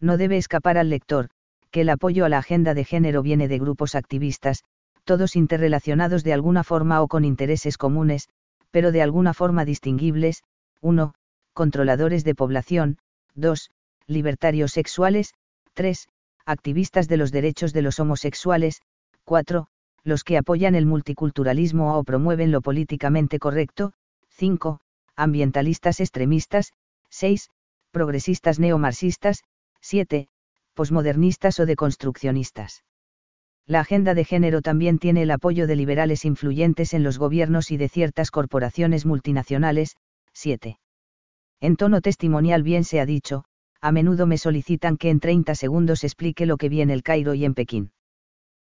No 0.00 0.16
debe 0.16 0.36
escapar 0.36 0.78
al 0.78 0.90
lector, 0.90 1.30
que 1.70 1.80
el 1.80 1.88
apoyo 1.88 2.24
a 2.24 2.28
la 2.28 2.38
agenda 2.38 2.74
de 2.74 2.84
género 2.84 3.22
viene 3.22 3.48
de 3.48 3.58
grupos 3.58 3.94
activistas, 3.94 4.64
todos 5.04 5.36
interrelacionados 5.36 6.24
de 6.24 6.32
alguna 6.32 6.64
forma 6.64 7.02
o 7.02 7.08
con 7.08 7.24
intereses 7.24 7.78
comunes, 7.78 8.28
pero 8.70 8.92
de 8.92 9.02
alguna 9.02 9.34
forma 9.34 9.64
distinguibles, 9.64 10.42
1. 10.80 11.14
Controladores 11.52 12.24
de 12.24 12.34
población, 12.34 12.98
2. 13.34 13.70
Libertarios 14.06 14.72
sexuales, 14.72 15.34
3. 15.74 16.08
Activistas 16.46 17.08
de 17.08 17.16
los 17.16 17.32
derechos 17.32 17.72
de 17.72 17.82
los 17.82 18.00
homosexuales, 18.00 18.82
4. 19.24 19.66
Los 20.02 20.24
que 20.24 20.36
apoyan 20.36 20.74
el 20.74 20.86
multiculturalismo 20.86 21.96
o 21.96 22.04
promueven 22.04 22.50
lo 22.50 22.60
políticamente 22.60 23.38
correcto, 23.38 23.92
5. 24.30 24.80
Ambientalistas 25.16 26.00
extremistas, 26.00 26.72
6. 27.10 27.50
Progresistas 27.92 28.58
neomarxistas, 28.58 29.44
7 29.80 30.28
posmodernistas 30.74 31.60
o 31.60 31.66
deconstruccionistas. 31.66 32.82
La 33.66 33.80
agenda 33.80 34.12
de 34.14 34.24
género 34.24 34.60
también 34.60 34.98
tiene 34.98 35.22
el 35.22 35.30
apoyo 35.30 35.66
de 35.66 35.76
liberales 35.76 36.26
influyentes 36.26 36.92
en 36.92 37.02
los 37.02 37.18
gobiernos 37.18 37.70
y 37.70 37.78
de 37.78 37.88
ciertas 37.88 38.30
corporaciones 38.30 39.06
multinacionales. 39.06 39.96
7. 40.34 40.78
En 41.60 41.76
tono 41.76 42.02
testimonial 42.02 42.62
bien 42.62 42.84
se 42.84 43.00
ha 43.00 43.06
dicho, 43.06 43.44
a 43.80 43.90
menudo 43.90 44.26
me 44.26 44.36
solicitan 44.36 44.98
que 44.98 45.08
en 45.08 45.20
30 45.20 45.54
segundos 45.54 46.04
explique 46.04 46.44
lo 46.44 46.58
que 46.58 46.68
vi 46.68 46.82
en 46.82 46.90
el 46.90 47.02
Cairo 47.02 47.32
y 47.32 47.44
en 47.44 47.54
Pekín. 47.54 47.92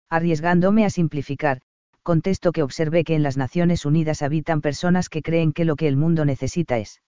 Arriesgándome 0.09 0.85
a 0.85 0.91
simplificar, 0.91 1.61
contesto 2.03 2.51
que 2.51 2.63
observé 2.63 3.05
que 3.05 3.15
en 3.15 3.23
las 3.23 3.37
Naciones 3.37 3.85
Unidas 3.85 4.23
habitan 4.23 4.61
personas 4.61 5.09
que 5.09 5.23
creen 5.23 5.53
que 5.53 5.65
lo 5.65 5.77
que 5.77 5.87
el 5.87 5.97
mundo 5.97 6.25
necesita 6.25 6.79
es 6.79 7.03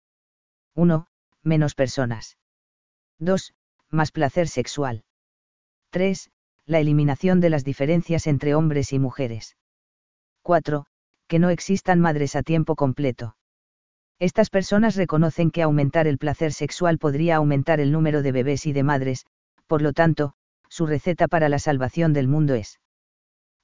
1. 0.75 1.07
Menos 1.43 1.75
personas. 1.75 2.37
2 3.19 3.55
más 3.91 4.11
placer 4.13 4.49
sexual. 4.49 5.05
3. 5.91 6.31
La 6.69 6.81
eliminación 6.81 7.41
de 7.41 7.49
las 7.49 7.65
diferencias 7.65 8.27
entre 8.27 8.55
hombres 8.55 8.93
y 8.93 8.99
mujeres. 8.99 9.57
4. 10.43 10.85
Que 11.27 11.39
no 11.39 11.49
existan 11.49 11.99
madres 11.99 12.37
a 12.37 12.43
tiempo 12.43 12.77
completo. 12.77 13.37
Estas 14.19 14.51
personas 14.51 14.95
reconocen 14.95 15.51
que 15.51 15.63
aumentar 15.63 16.07
el 16.07 16.19
placer 16.19 16.53
sexual 16.53 16.99
podría 16.99 17.37
aumentar 17.37 17.81
el 17.81 17.91
número 17.91 18.21
de 18.21 18.33
bebés 18.33 18.67
y 18.67 18.75
de 18.75 18.83
madres, 18.83 19.25
por 19.67 19.81
lo 19.81 19.95
tanto, 19.95 20.35
su 20.69 20.85
receta 20.85 21.27
para 21.27 21.49
la 21.49 21.59
salvación 21.59 22.13
del 22.13 22.29
mundo 22.29 22.53
es 22.53 22.79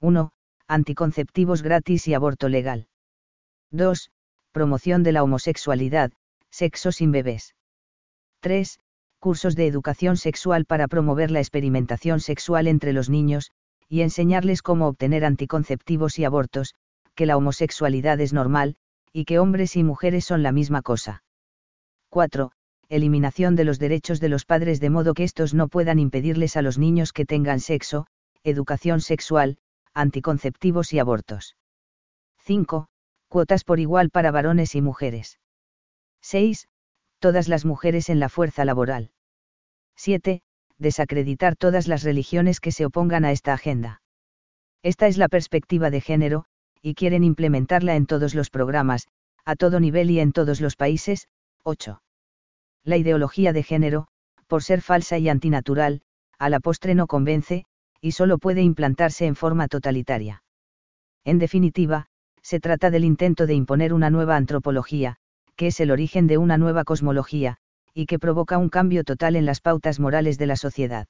1. 0.01 0.31
Anticonceptivos 0.67 1.61
gratis 1.61 2.07
y 2.07 2.15
aborto 2.15 2.49
legal. 2.49 2.87
2. 3.69 4.09
Promoción 4.51 5.03
de 5.03 5.11
la 5.11 5.21
homosexualidad, 5.21 6.11
sexo 6.49 6.91
sin 6.91 7.11
bebés. 7.11 7.53
3 8.39 8.79
cursos 9.25 9.55
de 9.55 9.65
educación 9.65 10.17
sexual 10.17 10.65
para 10.65 10.87
promover 10.87 11.31
la 11.31 11.39
experimentación 11.39 12.19
sexual 12.19 12.67
entre 12.67 12.93
los 12.93 13.09
niños, 13.09 13.49
y 13.89 14.01
enseñarles 14.01 14.61
cómo 14.61 14.87
obtener 14.87 15.25
anticonceptivos 15.25 16.19
y 16.19 16.25
abortos, 16.25 16.75
que 17.15 17.25
la 17.25 17.35
homosexualidad 17.35 18.21
es 18.21 18.33
normal, 18.33 18.75
y 19.11 19.25
que 19.25 19.39
hombres 19.39 19.77
y 19.77 19.83
mujeres 19.83 20.25
son 20.25 20.43
la 20.43 20.51
misma 20.51 20.83
cosa. 20.83 21.23
4. 22.09 22.51
Eliminación 22.87 23.55
de 23.55 23.63
los 23.63 23.79
derechos 23.79 24.19
de 24.19 24.29
los 24.29 24.45
padres 24.45 24.79
de 24.79 24.91
modo 24.91 25.15
que 25.15 25.23
estos 25.23 25.55
no 25.55 25.69
puedan 25.69 25.97
impedirles 25.97 26.55
a 26.55 26.61
los 26.61 26.77
niños 26.77 27.11
que 27.11 27.25
tengan 27.25 27.59
sexo, 27.59 28.05
educación 28.43 29.01
sexual, 29.01 29.57
anticonceptivos 29.95 30.93
y 30.93 30.99
abortos. 30.99 31.57
5. 32.43 32.89
Cuotas 33.27 33.63
por 33.63 33.79
igual 33.79 34.11
para 34.11 34.29
varones 34.29 34.75
y 34.75 34.83
mujeres. 34.83 35.39
6. 36.21 36.67
Todas 37.17 37.47
las 37.47 37.65
mujeres 37.65 38.09
en 38.09 38.19
la 38.19 38.29
fuerza 38.29 38.65
laboral. 38.65 39.09
7. 39.95 40.41
Desacreditar 40.77 41.55
todas 41.55 41.87
las 41.87 42.03
religiones 42.03 42.59
que 42.59 42.71
se 42.71 42.85
opongan 42.85 43.25
a 43.25 43.31
esta 43.31 43.53
agenda. 43.53 44.01
Esta 44.83 45.07
es 45.07 45.17
la 45.17 45.29
perspectiva 45.29 45.89
de 45.89 46.01
género, 46.01 46.45
y 46.81 46.93
quieren 46.93 47.23
implementarla 47.23 47.95
en 47.95 48.05
todos 48.05 48.35
los 48.35 48.49
programas, 48.49 49.07
a 49.45 49.55
todo 49.55 49.79
nivel 49.79 50.11
y 50.11 50.19
en 50.19 50.31
todos 50.31 50.61
los 50.61 50.75
países. 50.75 51.27
8. 51.63 52.01
La 52.83 52.97
ideología 52.97 53.53
de 53.53 53.63
género, 53.63 54.07
por 54.47 54.63
ser 54.63 54.81
falsa 54.81 55.17
y 55.17 55.29
antinatural, 55.29 56.01
a 56.37 56.49
la 56.49 56.59
postre 56.59 56.93
no 56.93 57.07
convence, 57.07 57.65
y 58.01 58.11
solo 58.11 58.37
puede 58.37 58.61
implantarse 58.61 59.25
en 59.25 59.35
forma 59.35 59.67
totalitaria. 59.67 60.43
En 61.23 61.39
definitiva, 61.39 62.07
se 62.43 62.59
trata 62.59 62.91
del 62.91 63.05
intento 63.05 63.47
de 63.47 63.55
imponer 63.55 63.93
una 63.93 64.11
nueva 64.11 64.35
antropología, 64.35 65.15
que 65.55 65.67
es 65.67 65.79
el 65.79 65.89
origen 65.89 66.27
de 66.27 66.37
una 66.37 66.57
nueva 66.57 66.83
cosmología, 66.83 67.57
y 67.95 68.05
que 68.05 68.19
provoca 68.19 68.57
un 68.57 68.69
cambio 68.69 69.05
total 69.05 69.37
en 69.37 69.45
las 69.45 69.61
pautas 69.61 69.99
morales 70.01 70.37
de 70.37 70.45
la 70.45 70.57
sociedad. 70.57 71.07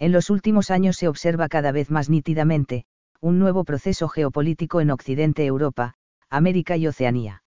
En 0.00 0.10
los 0.10 0.30
últimos 0.30 0.72
años 0.72 0.96
se 0.96 1.06
observa 1.06 1.48
cada 1.48 1.70
vez 1.70 1.90
más 1.90 2.10
nítidamente, 2.10 2.84
un 3.20 3.38
nuevo 3.38 3.62
proceso 3.62 4.08
geopolítico 4.08 4.80
en 4.80 4.90
Occidente 4.90 5.46
Europa, 5.46 5.94
América 6.28 6.76
y 6.76 6.88
Oceanía. 6.88 7.44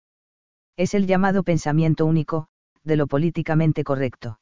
Es 0.77 0.95
el 0.95 1.09
llamado 1.09 1.43
pensamiento 1.43 2.07
único, 2.07 2.47
de 2.85 2.95
lo 2.95 3.09
políticamente 3.09 3.83
correcto. 3.83 4.39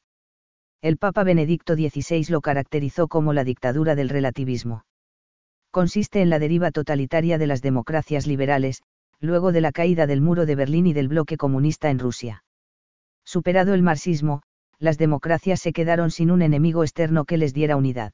El 0.81 0.97
Papa 0.97 1.23
Benedicto 1.23 1.73
XVI 1.73 2.25
lo 2.29 2.41
caracterizó 2.41 3.07
como 3.07 3.33
la 3.33 3.43
dictadura 3.43 3.95
del 3.95 4.09
relativismo. 4.09 4.85
Consiste 5.71 6.21
en 6.21 6.29
la 6.29 6.37
deriva 6.37 6.69
totalitaria 6.69 7.39
de 7.39 7.47
las 7.47 7.63
democracias 7.63 8.27
liberales, 8.27 8.83
luego 9.19 9.51
de 9.51 9.61
la 9.61 9.71
caída 9.71 10.05
del 10.05 10.21
muro 10.21 10.45
de 10.45 10.55
Berlín 10.55 10.85
y 10.85 10.93
del 10.93 11.07
bloque 11.07 11.35
comunista 11.37 11.89
en 11.89 11.97
Rusia. 11.97 12.43
Superado 13.25 13.73
el 13.73 13.83
marxismo, 13.83 14.43
las 14.79 14.97
democracias 14.97 15.61
se 15.61 15.73
quedaron 15.73 16.11
sin 16.11 16.31
un 16.31 16.41
enemigo 16.41 16.83
externo 16.83 17.25
que 17.25 17.37
les 17.37 17.53
diera 17.53 17.77
unidad. 17.77 18.13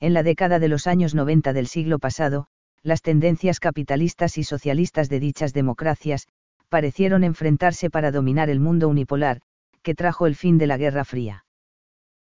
En 0.00 0.14
la 0.14 0.22
década 0.22 0.58
de 0.58 0.68
los 0.68 0.86
años 0.86 1.14
90 1.14 1.52
del 1.52 1.68
siglo 1.68 1.98
pasado, 1.98 2.48
las 2.82 3.02
tendencias 3.02 3.60
capitalistas 3.60 4.38
y 4.38 4.44
socialistas 4.44 5.08
de 5.08 5.20
dichas 5.20 5.52
democracias, 5.52 6.26
parecieron 6.68 7.24
enfrentarse 7.24 7.90
para 7.90 8.10
dominar 8.10 8.50
el 8.50 8.60
mundo 8.60 8.88
unipolar, 8.88 9.40
que 9.82 9.94
trajo 9.94 10.26
el 10.26 10.34
fin 10.34 10.58
de 10.58 10.66
la 10.66 10.76
Guerra 10.76 11.04
Fría. 11.04 11.44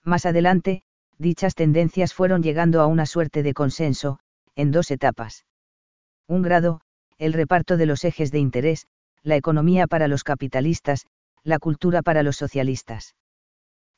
Más 0.05 0.27
adelante, 0.27 0.83
dichas 1.19 1.55
tendencias 1.55 2.13
fueron 2.13 2.43
llegando 2.43 2.81
a 2.81 2.87
una 2.87 3.07
suerte 3.07 3.43
de 3.43 3.55
consenso, 3.55 4.19
en 4.57 4.73
dos 4.73 4.91
etapas. 4.91 5.47
Un 6.27 6.43
grado, 6.43 6.81
el 7.19 7.33
reparto 7.33 7.77
de 7.77 7.87
los 7.87 8.05
ejes 8.05 8.33
de 8.33 8.41
interés, 8.41 8.87
la 9.23 9.37
economía 9.37 9.87
para 9.87 10.09
los 10.09 10.25
capitalistas, 10.25 11.07
la 11.45 11.59
cultura 11.59 12.03
para 12.03 12.23
los 12.23 12.37
socialistas. 12.37 13.17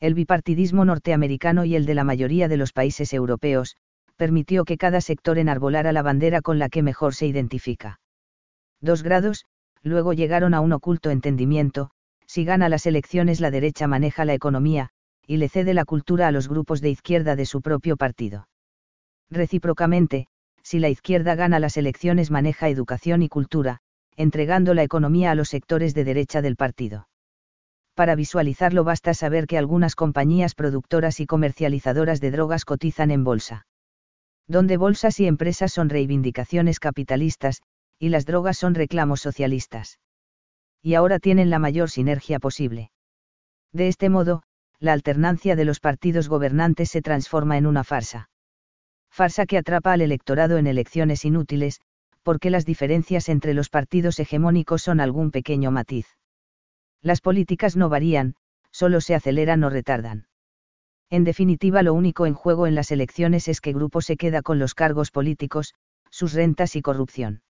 El 0.01 0.15
bipartidismo 0.15 0.87
norteamericano 0.87 1.67
y 1.67 1.77
el 1.77 1.85
de 1.85 1.95
la 1.95 2.03
mayoría 2.03 2.49
de 2.49 2.57
los 2.57 2.73
países 2.73 3.13
europeos, 3.13 3.77
permitió 4.17 4.65
que 4.65 4.79
cada 4.79 5.03
sector 5.03 5.39
enarbolara 5.39 5.93
la 5.93 6.03
bandera 6.03 6.41
con 6.41 6.59
la 6.59 6.71
que 6.71 6.83
mejor 6.83 7.15
se 7.15 7.27
identifica. 7.27 8.01
Dos 8.81 9.03
grados, 9.03 9.45
luego 9.83 10.15
llegaron 10.15 10.55
a 10.55 10.61
un 10.61 10.73
oculto 10.73 11.11
entendimiento, 11.11 11.91
si 12.27 12.45
gana 12.45 12.71
las 12.71 12.87
elecciones 12.87 13.41
la 13.41 13.51
derecha 13.51 13.87
maneja 13.87 14.25
la 14.25 14.35
economía, 14.35 14.89
y 15.27 15.37
le 15.37 15.51
cede 15.51 15.75
la 15.75 15.85
cultura 15.85 16.29
a 16.29 16.33
los 16.33 16.49
grupos 16.49 16.81
de 16.81 16.91
izquierda 16.91 17.37
de 17.37 17.45
su 17.45 17.61
propio 17.61 17.97
partido. 17.99 18.49
Recíprocamente, 19.31 20.29
si 20.63 20.79
la 20.79 20.89
izquierda 20.89 21.35
gana 21.35 21.59
las 21.59 21.77
elecciones 21.77 22.31
maneja 22.31 22.71
educación 22.71 23.23
y 23.23 23.29
cultura, 23.29 23.81
entregando 24.17 24.73
la 24.73 24.83
economía 24.83 25.31
a 25.31 25.35
los 25.35 25.51
sectores 25.51 25.93
de 25.93 26.05
derecha 26.05 26.41
del 26.41 26.57
partido 26.57 27.07
para 27.95 28.15
visualizarlo 28.15 28.85
basta 28.85 29.15
saber 29.15 29.47
que 29.47 29.59
algunas 29.59 29.95
compañías 29.95 30.55
productoras 30.55 31.21
y 31.21 31.27
comercializadoras 31.27 32.21
de 32.21 32.31
drogas 32.31 32.65
cotizan 32.65 33.11
en 33.11 33.25
bolsa. 33.25 33.67
Donde 34.47 34.77
bolsas 34.77 35.21
y 35.21 35.27
empresas 35.27 35.73
son 35.73 35.89
reivindicaciones 35.89 36.81
capitalistas, 36.81 37.63
y 37.99 38.11
las 38.11 38.27
drogas 38.27 38.59
son 38.59 38.75
reclamos 38.75 39.21
socialistas. 39.21 39.99
Y 40.83 40.95
ahora 40.95 41.19
tienen 41.19 41.49
la 41.49 41.59
mayor 41.59 41.89
sinergia 41.89 42.39
posible. 42.39 42.91
De 43.73 43.89
este 43.89 44.11
modo, 44.11 44.43
la 44.81 44.93
alternancia 44.93 45.57
de 45.57 45.65
los 45.65 45.81
partidos 45.81 46.29
gobernantes 46.29 46.91
se 46.91 47.01
transforma 47.01 47.57
en 47.57 47.67
una 47.67 47.85
farsa. 47.85 48.29
Farsa 49.11 49.47
que 49.47 49.57
atrapa 49.57 49.93
al 49.93 50.03
electorado 50.03 50.59
en 50.59 50.67
elecciones 50.67 51.25
inútiles, 51.25 51.81
porque 52.23 52.51
las 52.51 52.67
diferencias 52.67 53.29
entre 53.29 53.55
los 53.55 53.71
partidos 53.71 54.19
hegemónicos 54.19 54.83
son 54.83 55.01
algún 55.01 55.31
pequeño 55.31 55.71
matiz. 55.71 56.07
Las 57.05 57.21
políticas 57.21 57.77
no 57.77 57.91
varían, 57.91 58.35
solo 58.71 59.03
se 59.03 59.15
aceleran 59.15 59.63
o 59.63 59.69
retardan. 59.69 60.27
En 61.11 61.23
definitiva, 61.23 61.83
lo 61.83 61.93
único 61.93 62.25
en 62.25 62.33
juego 62.33 62.67
en 62.67 62.75
las 62.75 62.91
elecciones 62.91 63.47
es 63.47 63.61
qué 63.61 63.75
grupo 63.75 64.01
se 64.01 64.17
queda 64.17 64.41
con 64.41 64.59
los 64.59 64.75
cargos 64.75 65.11
políticos, 65.11 65.75
sus 66.11 66.33
rentas 66.33 66.77
y 66.77 66.81
corrupción. 66.81 67.43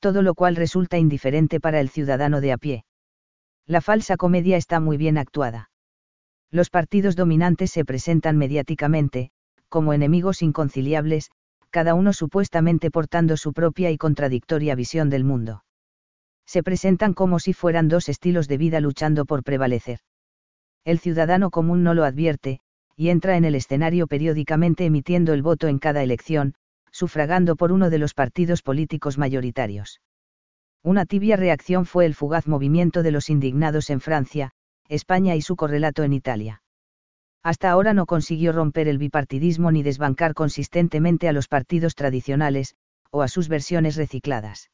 Todo 0.00 0.22
lo 0.22 0.34
cual 0.34 0.56
resulta 0.56 0.98
indiferente 0.98 1.60
para 1.60 1.78
el 1.78 1.88
ciudadano 1.88 2.40
de 2.40 2.50
a 2.50 2.58
pie. 2.58 2.84
La 3.64 3.80
falsa 3.80 4.16
comedia 4.16 4.56
está 4.56 4.80
muy 4.80 4.96
bien 4.96 5.18
actuada. 5.18 5.70
Los 6.50 6.68
partidos 6.68 7.14
dominantes 7.14 7.70
se 7.70 7.84
presentan 7.84 8.36
mediáticamente, 8.36 9.30
como 9.68 9.92
enemigos 9.92 10.42
inconciliables, 10.42 11.30
cada 11.70 11.94
uno 11.94 12.12
supuestamente 12.12 12.90
portando 12.90 13.36
su 13.36 13.52
propia 13.52 13.92
y 13.92 13.98
contradictoria 13.98 14.74
visión 14.74 15.10
del 15.10 15.22
mundo 15.22 15.62
Se 16.46 16.62
presentan 16.62 17.14
como 17.14 17.38
si 17.38 17.52
fueran 17.52 17.88
dos 17.88 18.08
estilos 18.08 18.48
de 18.48 18.58
vida 18.58 18.80
luchando 18.80 19.24
por 19.24 19.42
prevalecer. 19.42 19.98
El 20.84 20.98
ciudadano 20.98 21.50
común 21.50 21.82
no 21.82 21.94
lo 21.94 22.04
advierte, 22.04 22.60
y 22.96 23.08
entra 23.08 23.36
en 23.36 23.44
el 23.44 23.54
escenario 23.54 24.06
periódicamente 24.06 24.84
emitiendo 24.84 25.32
el 25.32 25.42
voto 25.42 25.68
en 25.68 25.78
cada 25.78 26.02
elección, 26.02 26.54
sufragando 26.92 27.56
por 27.56 27.72
uno 27.72 27.90
de 27.90 27.98
los 27.98 28.14
partidos 28.14 28.62
políticos 28.62 29.18
mayoritarios. 29.18 30.00
Una 30.82 31.06
tibia 31.06 31.36
reacción 31.36 31.86
fue 31.86 32.06
el 32.06 32.14
fugaz 32.14 32.46
movimiento 32.46 33.02
de 33.02 33.10
los 33.10 33.30
indignados 33.30 33.90
en 33.90 34.00
Francia, 34.00 34.50
España 34.88 35.34
y 35.34 35.40
su 35.40 35.56
correlato 35.56 36.02
en 36.04 36.12
Italia. 36.12 36.62
Hasta 37.42 37.70
ahora 37.70 37.94
no 37.94 38.06
consiguió 38.06 38.52
romper 38.52 38.86
el 38.88 38.98
bipartidismo 38.98 39.72
ni 39.72 39.82
desbancar 39.82 40.34
consistentemente 40.34 41.28
a 41.28 41.32
los 41.32 41.48
partidos 41.48 41.94
tradicionales, 41.94 42.76
o 43.10 43.22
a 43.22 43.28
sus 43.28 43.48
versiones 43.48 43.96
recicladas. 43.96 44.70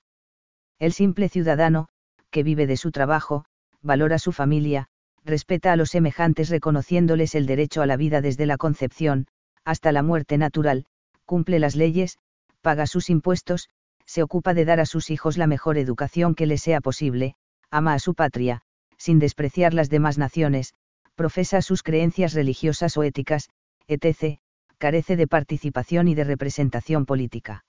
El 0.80 0.94
simple 0.94 1.28
ciudadano, 1.28 1.88
que 2.30 2.42
vive 2.42 2.66
de 2.66 2.78
su 2.78 2.90
trabajo, 2.90 3.44
valora 3.82 4.18
su 4.18 4.32
familia, 4.32 4.88
respeta 5.24 5.72
a 5.72 5.76
los 5.76 5.90
semejantes 5.90 6.48
reconociéndoles 6.48 7.34
el 7.34 7.44
derecho 7.44 7.82
a 7.82 7.86
la 7.86 7.98
vida 7.98 8.22
desde 8.22 8.46
la 8.46 8.56
concepción, 8.56 9.26
hasta 9.62 9.92
la 9.92 10.02
muerte 10.02 10.38
natural, 10.38 10.86
cumple 11.26 11.58
las 11.58 11.76
leyes, 11.76 12.16
paga 12.62 12.86
sus 12.86 13.10
impuestos, 13.10 13.68
se 14.06 14.22
ocupa 14.22 14.54
de 14.54 14.64
dar 14.64 14.80
a 14.80 14.86
sus 14.86 15.10
hijos 15.10 15.36
la 15.36 15.46
mejor 15.46 15.76
educación 15.76 16.34
que 16.34 16.46
les 16.46 16.62
sea 16.62 16.80
posible, 16.80 17.34
ama 17.70 17.92
a 17.92 17.98
su 17.98 18.14
patria, 18.14 18.62
sin 18.96 19.18
despreciar 19.18 19.74
las 19.74 19.90
demás 19.90 20.16
naciones, 20.16 20.72
profesa 21.14 21.60
sus 21.60 21.82
creencias 21.82 22.32
religiosas 22.32 22.96
o 22.96 23.02
éticas, 23.02 23.50
etc., 23.86 24.38
carece 24.78 25.16
de 25.16 25.26
participación 25.26 26.08
y 26.08 26.14
de 26.14 26.24
representación 26.24 27.04
política. 27.04 27.66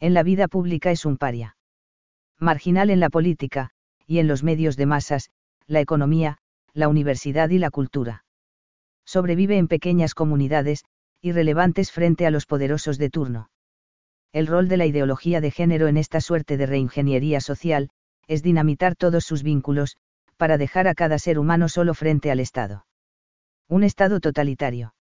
En 0.00 0.14
la 0.14 0.24
vida 0.24 0.48
pública 0.48 0.90
es 0.90 1.04
un 1.04 1.16
paria. 1.16 1.56
Marginal 2.38 2.90
en 2.90 3.00
la 3.00 3.10
política, 3.10 3.70
y 4.06 4.18
en 4.18 4.28
los 4.28 4.42
medios 4.42 4.76
de 4.76 4.86
masas, 4.86 5.30
la 5.66 5.80
economía, 5.80 6.38
la 6.72 6.88
universidad 6.88 7.50
y 7.50 7.58
la 7.58 7.70
cultura. 7.70 8.24
Sobrevive 9.04 9.56
en 9.56 9.68
pequeñas 9.68 10.14
comunidades, 10.14 10.84
irrelevantes 11.20 11.92
frente 11.92 12.26
a 12.26 12.30
los 12.30 12.46
poderosos 12.46 12.98
de 12.98 13.10
turno. 13.10 13.50
El 14.32 14.46
rol 14.46 14.68
de 14.68 14.76
la 14.76 14.86
ideología 14.86 15.40
de 15.40 15.50
género 15.50 15.86
en 15.86 15.96
esta 15.96 16.20
suerte 16.20 16.56
de 16.56 16.66
reingeniería 16.66 17.40
social, 17.40 17.90
es 18.26 18.42
dinamitar 18.42 18.96
todos 18.96 19.24
sus 19.24 19.42
vínculos, 19.42 19.96
para 20.36 20.58
dejar 20.58 20.88
a 20.88 20.94
cada 20.94 21.18
ser 21.18 21.38
humano 21.38 21.68
solo 21.68 21.94
frente 21.94 22.30
al 22.30 22.40
Estado. 22.40 22.86
Un 23.68 23.84
Estado 23.84 24.20
totalitario. 24.20 24.94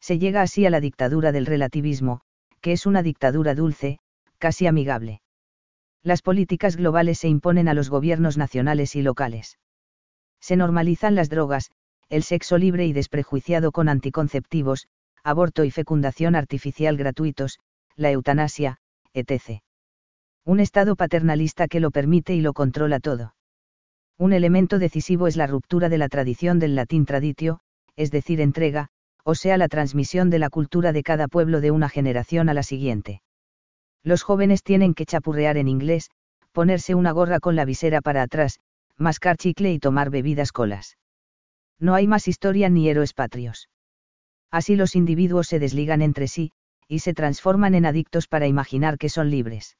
Se 0.00 0.18
llega 0.18 0.42
así 0.42 0.66
a 0.66 0.70
la 0.70 0.80
dictadura 0.80 1.32
del 1.32 1.46
relativismo, 1.46 2.20
que 2.60 2.72
es 2.72 2.86
una 2.86 3.02
dictadura 3.02 3.54
dulce, 3.54 4.00
casi 4.38 4.66
amigable. 4.66 5.20
Las 6.02 6.22
políticas 6.22 6.76
globales 6.76 7.18
se 7.18 7.28
imponen 7.28 7.68
a 7.68 7.74
los 7.74 7.90
gobiernos 7.90 8.38
nacionales 8.38 8.94
y 8.96 9.02
locales. 9.02 9.58
Se 10.40 10.56
normalizan 10.56 11.14
las 11.14 11.28
drogas, 11.28 11.70
el 12.08 12.22
sexo 12.22 12.56
libre 12.58 12.86
y 12.86 12.92
desprejuiciado 12.92 13.72
con 13.72 13.88
anticonceptivos, 13.88 14.88
aborto 15.24 15.64
y 15.64 15.70
fecundación 15.70 16.34
artificial 16.36 16.96
gratuitos, 16.96 17.58
la 17.96 18.10
eutanasia, 18.10 18.78
etc. 19.12 19.60
Un 20.44 20.60
Estado 20.60 20.96
paternalista 20.96 21.68
que 21.68 21.80
lo 21.80 21.90
permite 21.90 22.34
y 22.34 22.40
lo 22.40 22.52
controla 22.52 23.00
todo. 23.00 23.34
Un 24.16 24.32
elemento 24.32 24.78
decisivo 24.78 25.26
es 25.26 25.36
la 25.36 25.46
ruptura 25.46 25.88
de 25.88 25.98
la 25.98 26.08
tradición 26.08 26.58
del 26.58 26.74
latín 26.74 27.04
traditio, 27.04 27.60
es 27.96 28.10
decir, 28.10 28.40
entrega, 28.40 28.88
o 29.24 29.34
sea, 29.34 29.58
la 29.58 29.68
transmisión 29.68 30.30
de 30.30 30.38
la 30.38 30.48
cultura 30.48 30.92
de 30.92 31.02
cada 31.02 31.28
pueblo 31.28 31.60
de 31.60 31.70
una 31.70 31.88
generación 31.88 32.48
a 32.48 32.54
la 32.54 32.62
siguiente. 32.62 33.20
Los 34.02 34.22
jóvenes 34.22 34.62
tienen 34.62 34.94
que 34.94 35.06
chapurrear 35.06 35.56
en 35.56 35.68
inglés, 35.68 36.10
ponerse 36.52 36.94
una 36.94 37.12
gorra 37.12 37.40
con 37.40 37.56
la 37.56 37.64
visera 37.64 38.00
para 38.00 38.22
atrás, 38.22 38.60
mascar 38.96 39.36
chicle 39.36 39.72
y 39.72 39.78
tomar 39.78 40.10
bebidas 40.10 40.52
colas. 40.52 40.96
No 41.78 41.94
hay 41.94 42.06
más 42.06 42.26
historia 42.28 42.68
ni 42.68 42.88
héroes 42.88 43.12
patrios. 43.12 43.68
Así 44.50 44.76
los 44.76 44.96
individuos 44.96 45.46
se 45.46 45.58
desligan 45.58 46.02
entre 46.02 46.26
sí, 46.26 46.52
y 46.88 47.00
se 47.00 47.14
transforman 47.14 47.74
en 47.74 47.86
adictos 47.86 48.26
para 48.26 48.46
imaginar 48.46 48.98
que 48.98 49.08
son 49.08 49.30
libres. 49.30 49.76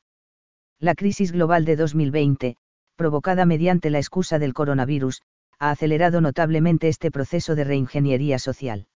La 0.78 0.94
crisis 0.94 1.32
global 1.32 1.64
de 1.64 1.76
2020, 1.76 2.56
provocada 2.96 3.46
mediante 3.46 3.90
la 3.90 3.98
excusa 3.98 4.38
del 4.38 4.54
coronavirus, 4.54 5.22
ha 5.58 5.70
acelerado 5.70 6.20
notablemente 6.20 6.88
este 6.88 7.10
proceso 7.10 7.54
de 7.56 7.64
reingeniería 7.64 8.38
social. 8.38 8.86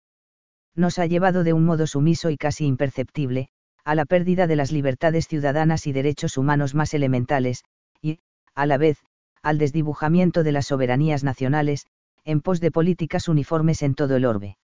Nos 0.74 0.98
ha 0.98 1.06
llevado 1.06 1.42
de 1.42 1.52
un 1.52 1.64
modo 1.64 1.86
sumiso 1.86 2.30
y 2.30 2.36
casi 2.36 2.66
imperceptible, 2.66 3.48
a 3.84 3.94
la 3.94 4.04
pérdida 4.04 4.46
de 4.46 4.56
las 4.56 4.70
libertades 4.70 5.26
ciudadanas 5.26 5.86
y 5.86 5.92
derechos 5.92 6.36
humanos 6.36 6.74
más 6.74 6.94
elementales, 6.94 7.64
y, 8.00 8.20
a 8.54 8.66
la 8.66 8.78
vez, 8.78 8.98
al 9.42 9.58
desdibujamiento 9.58 10.44
de 10.44 10.52
las 10.52 10.66
soberanías 10.66 11.24
nacionales, 11.24 11.86
en 12.24 12.40
pos 12.40 12.60
de 12.60 12.70
políticas 12.70 13.28
uniformes 13.28 13.82
en 13.82 13.94
todo 13.94 14.16
el 14.16 14.24
orbe. 14.24 14.56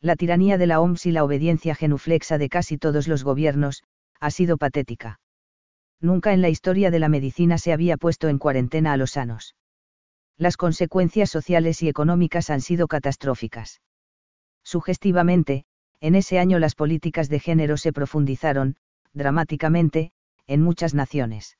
La 0.00 0.16
tiranía 0.16 0.58
de 0.58 0.66
la 0.66 0.80
OMS 0.80 1.06
y 1.06 1.12
la 1.12 1.24
obediencia 1.24 1.74
genuflexa 1.74 2.36
de 2.36 2.50
casi 2.50 2.76
todos 2.76 3.08
los 3.08 3.24
gobiernos, 3.24 3.82
ha 4.20 4.30
sido 4.30 4.58
patética. 4.58 5.20
Nunca 6.00 6.34
en 6.34 6.42
la 6.42 6.50
historia 6.50 6.90
de 6.90 6.98
la 6.98 7.08
medicina 7.08 7.56
se 7.56 7.72
había 7.72 7.96
puesto 7.96 8.28
en 8.28 8.38
cuarentena 8.38 8.92
a 8.92 8.98
los 8.98 9.12
sanos. 9.12 9.54
Las 10.36 10.58
consecuencias 10.58 11.30
sociales 11.30 11.82
y 11.82 11.88
económicas 11.88 12.50
han 12.50 12.60
sido 12.60 12.88
catastróficas. 12.88 13.80
Sugestivamente, 14.62 15.64
en 16.00 16.14
ese 16.14 16.38
año 16.38 16.58
las 16.58 16.74
políticas 16.74 17.28
de 17.28 17.40
género 17.40 17.76
se 17.76 17.92
profundizaron, 17.92 18.76
dramáticamente, 19.12 20.12
en 20.46 20.62
muchas 20.62 20.94
naciones. 20.94 21.56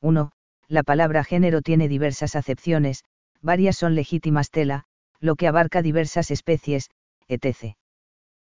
1 0.00 0.32
la 0.68 0.82
palabra 0.82 1.22
género 1.22 1.62
tiene 1.62 1.88
diversas 1.88 2.34
acepciones, 2.34 3.04
varias 3.40 3.76
son 3.76 3.94
legítimas 3.94 4.50
tela, 4.50 4.84
lo 5.20 5.36
que 5.36 5.46
abarca 5.46 5.82
diversas 5.82 6.30
especies, 6.30 6.90
etc. 7.28 7.76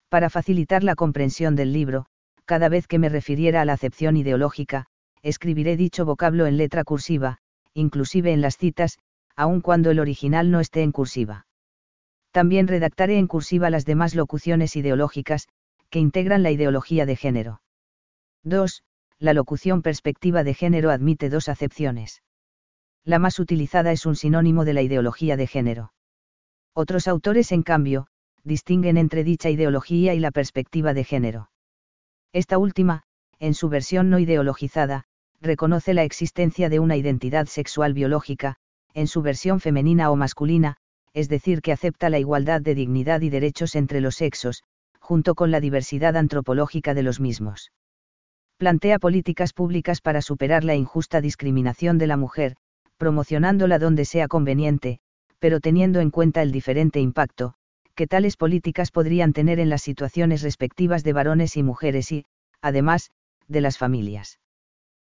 Para 0.09 0.29
facilitar 0.29 0.83
la 0.83 0.95
comprensión 0.95 1.55
del 1.55 1.73
libro, 1.73 2.05
cada 2.45 2.69
vez 2.69 2.87
que 2.87 2.99
me 2.99 3.09
refiriera 3.09 3.61
a 3.61 3.65
la 3.65 3.73
acepción 3.73 4.17
ideológica, 4.17 4.85
escribiré 5.23 5.75
dicho 5.75 6.05
vocablo 6.05 6.45
en 6.45 6.57
letra 6.57 6.83
cursiva, 6.83 7.39
inclusive 7.73 8.31
en 8.31 8.41
las 8.41 8.57
citas, 8.57 8.99
aun 9.35 9.61
cuando 9.61 9.89
el 9.89 9.99
original 9.99 10.51
no 10.51 10.59
esté 10.59 10.83
en 10.83 10.91
cursiva. 10.91 11.47
También 12.33 12.67
redactaré 12.67 13.17
en 13.17 13.27
cursiva 13.27 13.69
las 13.69 13.85
demás 13.85 14.13
locuciones 14.13 14.75
ideológicas, 14.75 15.47
que 15.89 15.99
integran 15.99 16.43
la 16.43 16.51
ideología 16.51 17.05
de 17.05 17.15
género. 17.15 17.61
2 18.43 18.83
la 19.23 19.33
locución 19.33 19.81
perspectiva 19.81 20.43
de 20.43 20.53
género 20.53 20.91
admite 20.91 21.29
dos 21.29 21.47
acepciones. 21.47 22.21
La 23.05 23.19
más 23.19 23.39
utilizada 23.39 23.93
es 23.93 24.05
un 24.05 24.17
sinónimo 24.17 24.65
de 24.65 24.73
la 24.73 24.81
ideología 24.81 25.37
de 25.37 25.47
género. 25.47 25.93
Otros 26.73 27.07
autores, 27.07 27.53
en 27.53 27.63
cambio, 27.63 28.07
distinguen 28.43 28.97
entre 28.97 29.23
dicha 29.23 29.49
ideología 29.49 30.13
y 30.13 30.19
la 30.19 30.31
perspectiva 30.31 30.93
de 30.93 31.05
género. 31.05 31.49
Esta 32.33 32.57
última, 32.57 33.03
en 33.39 33.53
su 33.53 33.69
versión 33.69 34.09
no 34.09 34.19
ideologizada, 34.19 35.05
reconoce 35.39 35.93
la 35.93 36.03
existencia 36.03 36.67
de 36.67 36.79
una 36.79 36.97
identidad 36.97 37.45
sexual 37.45 37.93
biológica, 37.93 38.57
en 38.93 39.07
su 39.07 39.21
versión 39.21 39.61
femenina 39.61 40.11
o 40.11 40.17
masculina, 40.17 40.75
es 41.13 41.29
decir, 41.29 41.61
que 41.61 41.71
acepta 41.71 42.09
la 42.09 42.19
igualdad 42.19 42.61
de 42.61 42.75
dignidad 42.75 43.21
y 43.21 43.29
derechos 43.29 43.75
entre 43.75 44.01
los 44.01 44.15
sexos, 44.15 44.63
junto 44.99 45.35
con 45.35 45.51
la 45.51 45.59
diversidad 45.59 46.17
antropológica 46.17 46.93
de 46.93 47.03
los 47.03 47.19
mismos 47.19 47.71
plantea 48.63 48.97
políticas 48.97 49.51
públicas 49.51 49.99
para 49.99 50.21
superar 50.21 50.63
la 50.63 50.73
injusta 50.73 51.19
discriminación 51.19 51.97
de 51.97 52.07
la 52.07 52.15
mujer, 52.15 52.55
promocionándola 52.97 53.77
donde 53.77 54.05
sea 54.05 54.29
conveniente, 54.29 54.99
pero 55.39 55.59
teniendo 55.59 55.99
en 55.99 56.11
cuenta 56.11 56.41
el 56.41 56.53
diferente 56.53 57.01
impacto, 57.01 57.55
que 57.93 58.07
tales 58.07 58.37
políticas 58.37 58.89
podrían 58.89 59.33
tener 59.33 59.59
en 59.59 59.69
las 59.69 59.81
situaciones 59.81 60.41
respectivas 60.43 61.03
de 61.03 61.11
varones 61.11 61.57
y 61.57 61.63
mujeres 61.63 62.11
y, 62.13 62.25
además, 62.61 63.11
de 63.49 63.59
las 63.59 63.77
familias. 63.77 64.39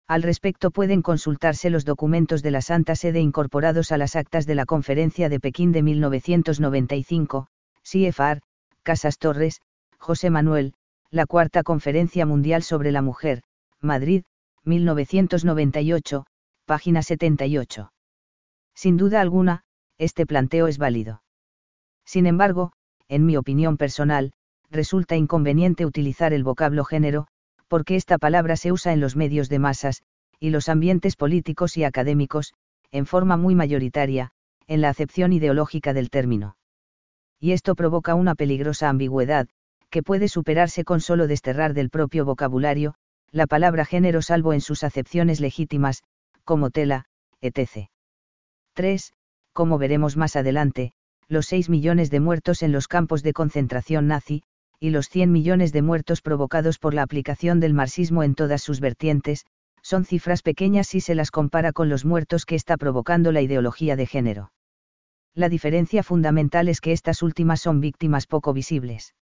Al 0.10 0.24
respecto 0.24 0.72
pueden 0.72 1.04
consultarse 1.04 1.70
los 1.70 1.86
documentos 1.86 2.42
de 2.42 2.50
la 2.50 2.62
Santa 2.62 2.96
Sede 2.96 3.20
incorporados 3.20 3.92
a 3.92 3.98
las 4.00 4.16
actas 4.16 4.48
de 4.48 4.56
la 4.56 4.66
Conferencia 4.66 5.30
de 5.30 5.40
Pekín 5.40 5.72
de 5.72 5.84
1995, 5.84 7.48
CFR, 7.84 8.42
Casas 8.82 9.20
Torres, 9.20 9.62
José 10.00 10.32
Manuel, 10.32 10.74
la 11.12 11.28
Cuarta 11.28 11.62
Conferencia 11.62 12.26
Mundial 12.26 12.64
sobre 12.64 12.92
la 12.92 13.04
Mujer, 13.04 13.44
Madrid, 13.82 14.24
1998, 14.66 16.26
página 16.66 17.04
78. 17.04 17.92
Sin 18.74 18.98
duda 18.98 19.22
alguna, 19.22 19.62
este 20.00 20.26
planteo 20.26 20.68
es 20.68 20.80
válido. 20.80 21.22
Sin 22.04 22.26
embargo, 22.26 22.72
en 23.10 23.28
mi 23.28 23.38
opinión 23.38 23.78
personal, 23.78 24.32
resulta 24.72 25.16
inconveniente 25.16 25.86
utilizar 25.86 26.34
el 26.34 26.44
vocablo 26.44 26.84
género, 26.84 27.28
porque 27.70 27.96
esta 27.96 28.18
palabra 28.18 28.58
se 28.58 28.74
usa 28.74 28.92
en 28.92 29.00
los 29.00 29.16
medios 29.16 29.48
de 29.48 29.60
masas, 29.60 30.04
y 30.40 30.50
los 30.50 30.68
ambientes 30.68 31.16
políticos 31.16 31.78
y 31.78 31.84
académicos, 31.86 32.54
en 32.92 33.06
forma 33.06 33.38
muy 33.38 33.56
mayoritaria, 33.56 34.32
en 34.68 34.82
la 34.82 34.90
acepción 34.90 35.32
ideológica 35.32 35.94
del 35.94 36.10
término. 36.10 36.58
Y 37.40 37.52
esto 37.52 37.76
provoca 37.76 38.16
una 38.16 38.36
peligrosa 38.36 38.90
ambigüedad, 38.90 39.48
que 39.90 40.04
puede 40.04 40.28
superarse 40.28 40.84
con 40.84 41.00
solo 41.00 41.28
desterrar 41.28 41.74
del 41.74 41.90
propio 41.90 42.26
vocabulario, 42.26 42.96
la 43.32 43.48
palabra 43.48 43.86
género 43.86 44.22
salvo 44.22 44.54
en 44.54 44.62
sus 44.62 44.84
acepciones 44.84 45.40
legítimas, 45.40 46.04
como 46.44 46.72
tela, 46.72 47.06
etc. 47.42 47.90
3. 48.74 49.14
Como 49.54 49.78
veremos 49.78 50.18
más 50.18 50.36
adelante, 50.36 50.94
los 51.28 51.46
6 51.48 51.70
millones 51.70 52.10
de 52.10 52.20
muertos 52.20 52.64
en 52.64 52.72
los 52.72 52.88
campos 52.88 53.22
de 53.22 53.34
concentración 53.34 54.08
nazi, 54.08 54.44
y 54.80 54.92
los 54.92 55.10
100 55.10 55.32
millones 55.32 55.74
de 55.74 55.82
muertos 55.82 56.22
provocados 56.22 56.80
por 56.80 56.94
la 56.94 57.04
aplicación 57.04 57.60
del 57.60 57.74
marxismo 57.74 58.24
en 58.24 58.36
todas 58.36 58.62
sus 58.62 58.80
vertientes, 58.80 59.46
son 59.82 60.06
cifras 60.06 60.42
pequeñas 60.42 60.88
si 60.88 61.02
se 61.02 61.16
las 61.16 61.32
compara 61.32 61.74
con 61.74 61.90
los 61.90 62.06
muertos 62.06 62.46
que 62.46 62.56
está 62.56 62.78
provocando 62.78 63.32
la 63.32 63.42
ideología 63.42 63.96
de 63.96 64.06
género. 64.06 64.52
La 65.34 65.50
diferencia 65.50 66.04
fundamental 66.04 66.68
es 66.70 66.82
que 66.82 66.92
estas 66.92 67.22
últimas 67.22 67.62
son 67.62 67.80
víctimas 67.80 68.28
poco 68.28 68.54
visibles. 68.54 69.16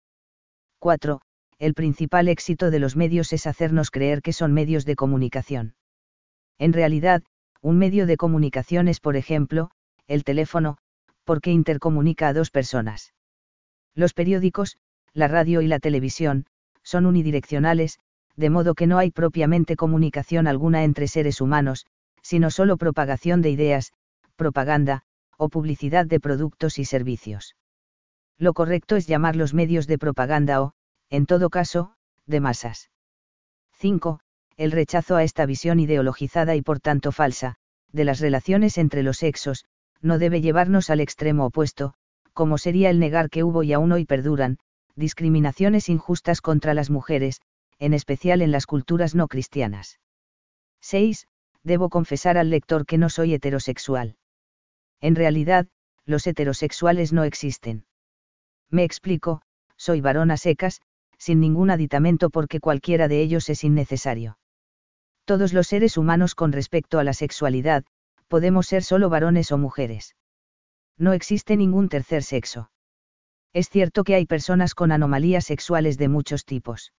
4. 0.80 1.22
El 1.60 1.74
principal 1.74 2.28
éxito 2.28 2.70
de 2.70 2.80
los 2.80 2.96
medios 2.96 3.34
es 3.34 3.48
hacernos 3.48 3.92
creer 3.92 4.22
que 4.22 4.34
son 4.34 4.54
medios 4.54 4.86
de 4.86 4.96
comunicación. 4.96 5.76
En 6.60 6.74
realidad, 6.74 7.24
un 7.62 7.78
medio 7.78 8.06
de 8.06 8.18
comunicación 8.18 8.88
es, 8.88 9.00
por 9.00 9.16
ejemplo, 9.16 9.72
el 10.08 10.24
teléfono, 10.24 10.78
porque 11.24 11.52
intercomunica 11.52 12.28
a 12.28 12.34
dos 12.34 12.52
personas. 12.52 13.14
Los 13.96 14.14
periódicos, 14.14 14.78
la 15.18 15.28
radio 15.28 15.62
y 15.62 15.68
la 15.68 15.80
televisión, 15.80 16.46
son 16.84 17.08
unidireccionales, 17.08 17.98
de 18.36 18.52
modo 18.52 18.76
que 18.76 18.86
no 18.86 19.00
hay 19.00 19.10
propiamente 19.10 19.76
comunicación 19.76 20.46
alguna 20.46 20.84
entre 20.84 21.08
seres 21.08 21.42
humanos, 21.42 21.88
sino 22.22 22.52
solo 22.52 22.78
propagación 22.78 23.42
de 23.42 23.50
ideas, 23.50 23.94
propaganda, 24.36 25.02
o 25.36 25.50
publicidad 25.50 26.06
de 26.06 26.20
productos 26.20 26.78
y 26.78 26.86
servicios. 26.86 27.56
Lo 28.38 28.54
correcto 28.54 28.96
es 28.96 29.08
llamar 29.08 29.36
los 29.36 29.56
medios 29.56 29.88
de 29.88 29.98
propaganda 29.98 30.62
o, 30.62 30.74
en 31.10 31.26
todo 31.26 31.50
caso, 31.50 31.94
de 32.28 32.40
masas. 32.40 32.92
5. 33.74 34.20
El 34.56 34.72
rechazo 34.72 35.16
a 35.16 35.24
esta 35.24 35.48
visión 35.48 35.80
ideologizada 35.80 36.56
y 36.56 36.62
por 36.62 36.80
tanto 36.80 37.12
falsa, 37.12 37.56
de 37.92 38.06
las 38.06 38.20
relaciones 38.20 38.78
entre 38.78 39.02
los 39.02 39.18
sexos, 39.18 39.66
no 40.00 40.20
debe 40.20 40.42
llevarnos 40.42 40.92
al 40.92 41.00
extremo 41.00 41.48
opuesto, 41.48 41.96
como 42.34 42.60
sería 42.60 42.92
el 42.92 43.00
negar 43.00 43.32
que 43.32 43.44
hubo 43.44 43.64
y 43.64 43.74
aún 43.74 43.92
hoy 43.92 44.06
perduran, 44.06 44.60
discriminaciones 44.98 45.88
injustas 45.88 46.42
contra 46.42 46.74
las 46.74 46.90
mujeres, 46.90 47.40
en 47.80 47.94
especial 47.94 48.42
en 48.42 48.52
las 48.52 48.66
culturas 48.66 49.16
no 49.16 49.28
cristianas. 49.28 50.00
6. 50.82 51.28
Debo 51.64 51.90
confesar 51.90 52.38
al 52.38 52.50
lector 52.50 52.86
que 52.86 52.98
no 52.98 53.10
soy 53.10 53.34
heterosexual. 53.34 54.18
En 55.00 55.16
realidad, 55.16 55.68
los 56.06 56.26
heterosexuales 56.26 57.14
no 57.14 57.24
existen. 57.24 57.86
Me 58.70 58.84
explico, 58.84 59.42
soy 59.76 60.02
varón 60.02 60.36
secas, 60.38 60.82
sin 61.18 61.40
ningún 61.40 61.70
aditamento 61.70 62.30
porque 62.30 62.60
cualquiera 62.60 63.08
de 63.08 63.22
ellos 63.22 63.50
es 63.50 63.64
innecesario. 63.64 64.38
Todos 65.26 65.54
los 65.54 65.68
seres 65.68 65.98
humanos 65.98 66.36
con 66.36 66.52
respecto 66.52 67.00
a 67.00 67.04
la 67.04 67.14
sexualidad, 67.14 67.86
podemos 68.28 68.68
ser 68.68 68.84
solo 68.84 69.10
varones 69.10 69.52
o 69.52 69.58
mujeres. 69.58 70.16
No 70.98 71.14
existe 71.14 71.58
ningún 71.58 71.90
tercer 71.90 72.24
sexo. 72.24 72.72
Es 73.58 73.72
cierto 73.72 74.04
que 74.04 74.14
hay 74.14 74.28
personas 74.28 74.76
con 74.76 74.92
anomalías 74.92 75.46
sexuales 75.46 75.98
de 75.98 76.10
muchos 76.10 76.46
tipos. 76.46 76.94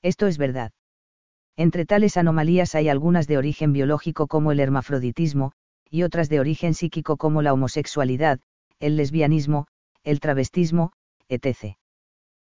Esto 0.00 0.26
es 0.26 0.38
verdad. 0.38 0.72
Entre 1.58 1.84
tales 1.84 2.16
anomalías 2.16 2.74
hay 2.74 2.88
algunas 2.88 3.26
de 3.26 3.36
origen 3.36 3.74
biológico 3.74 4.26
como 4.26 4.50
el 4.50 4.60
hermafroditismo, 4.60 5.52
y 5.90 6.04
otras 6.04 6.30
de 6.30 6.40
origen 6.40 6.72
psíquico 6.72 7.18
como 7.18 7.42
la 7.42 7.52
homosexualidad, 7.52 8.40
el 8.80 8.96
lesbianismo, 8.96 9.66
el 10.04 10.20
travestismo, 10.20 10.92
etc. 11.28 11.76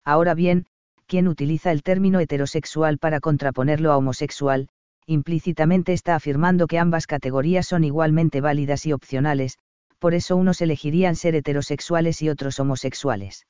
Ahora 0.04 0.34
bien, 0.34 0.66
quien 1.06 1.28
utiliza 1.28 1.70
el 1.70 1.84
término 1.84 2.18
heterosexual 2.18 2.98
para 2.98 3.20
contraponerlo 3.20 3.92
a 3.92 3.96
homosexual, 3.96 4.70
implícitamente 5.06 5.92
está 5.92 6.16
afirmando 6.16 6.66
que 6.66 6.80
ambas 6.80 7.06
categorías 7.06 7.68
son 7.68 7.84
igualmente 7.84 8.40
válidas 8.40 8.86
y 8.86 8.92
opcionales, 8.92 9.56
por 10.00 10.14
eso 10.14 10.36
unos 10.36 10.60
elegirían 10.62 11.14
ser 11.14 11.36
heterosexuales 11.36 12.22
y 12.22 12.30
otros 12.30 12.58
homosexuales. 12.58 13.46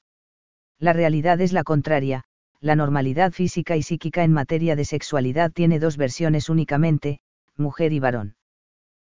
La 0.79 0.93
realidad 0.93 1.41
es 1.41 1.53
la 1.53 1.63
contraria, 1.63 2.25
la 2.61 2.77
normalidad 2.77 3.33
física 3.33 3.77
y 3.77 3.83
psíquica 3.83 4.25
en 4.25 4.33
materia 4.33 4.77
de 4.77 4.85
sexualidad 4.85 5.53
tiene 5.53 5.79
dos 5.79 5.97
versiones 5.97 6.51
únicamente, 6.51 7.21
mujer 7.57 7.93
y 7.93 8.01
varón. 8.01 8.35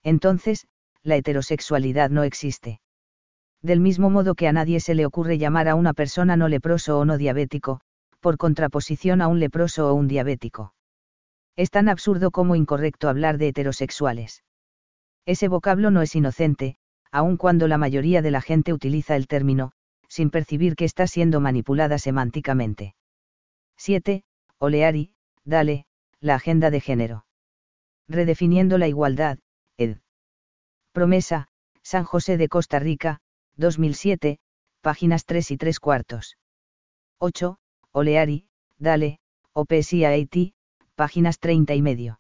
Entonces, 0.03 0.67
la 1.03 1.17
heterosexualidad 1.17 2.09
no 2.09 2.23
existe. 2.23 2.81
Del 3.63 3.81
mismo 3.81 4.11
modo 4.11 4.35
que 4.35 4.47
a 4.47 4.53
nadie 4.53 4.79
se 4.79 4.95
le 4.95 5.05
ocurre 5.05 5.37
llamar 5.37 5.69
a 5.69 5.75
una 5.75 5.93
persona 5.93 6.37
no 6.37 6.49
leproso 6.49 6.99
o 6.99 7.05
no 7.05 7.19
diabético, 7.19 7.81
por 8.21 8.37
contraposición 8.37 9.21
a 9.21 9.29
un 9.29 9.41
leproso 9.41 9.91
o 9.91 9.95
un 9.95 10.07
diabético. 10.07 10.75
Es 11.57 11.71
tan 11.71 11.89
absurdo 11.89 12.31
como 12.31 12.57
incorrecto 12.57 13.09
hablar 13.09 13.39
de 13.39 13.49
heterosexuales. 13.49 14.45
Ese 15.27 15.49
vocablo 15.49 15.91
no 15.91 16.03
es 16.03 16.15
inocente, 16.15 16.77
aun 17.15 17.37
cuando 17.37 17.69
la 17.69 17.79
mayoría 17.79 18.23
de 18.23 18.33
la 18.33 18.41
gente 18.41 18.73
utiliza 18.73 19.15
el 19.15 19.29
término, 19.29 19.71
sin 20.09 20.31
percibir 20.31 20.75
que 20.75 20.85
está 20.85 21.07
siendo 21.07 21.39
manipulada 21.39 21.97
semánticamente. 21.99 22.97
7. 23.77 24.25
Oleari, 24.59 25.15
Dale, 25.45 25.87
la 26.19 26.35
agenda 26.35 26.73
de 26.73 26.81
género. 26.81 27.25
Redefiniendo 28.09 28.79
la 28.79 28.89
igualdad, 28.89 29.39
ed. 29.77 29.99
Promesa, 30.91 31.47
San 31.85 32.03
José 32.03 32.37
de 32.37 32.49
Costa 32.49 32.81
Rica, 32.81 33.21
2007, 33.59 34.41
páginas 34.81 35.25
3 35.25 35.53
y 35.53 35.57
3 35.57 35.79
cuartos. 35.79 36.37
8. 37.19 37.59
Oleari, 37.93 38.49
Dale, 38.77 39.21
OPSI 39.53 40.53
páginas 40.97 41.39
30 41.39 41.77
y 41.77 41.83
medio. 41.83 42.19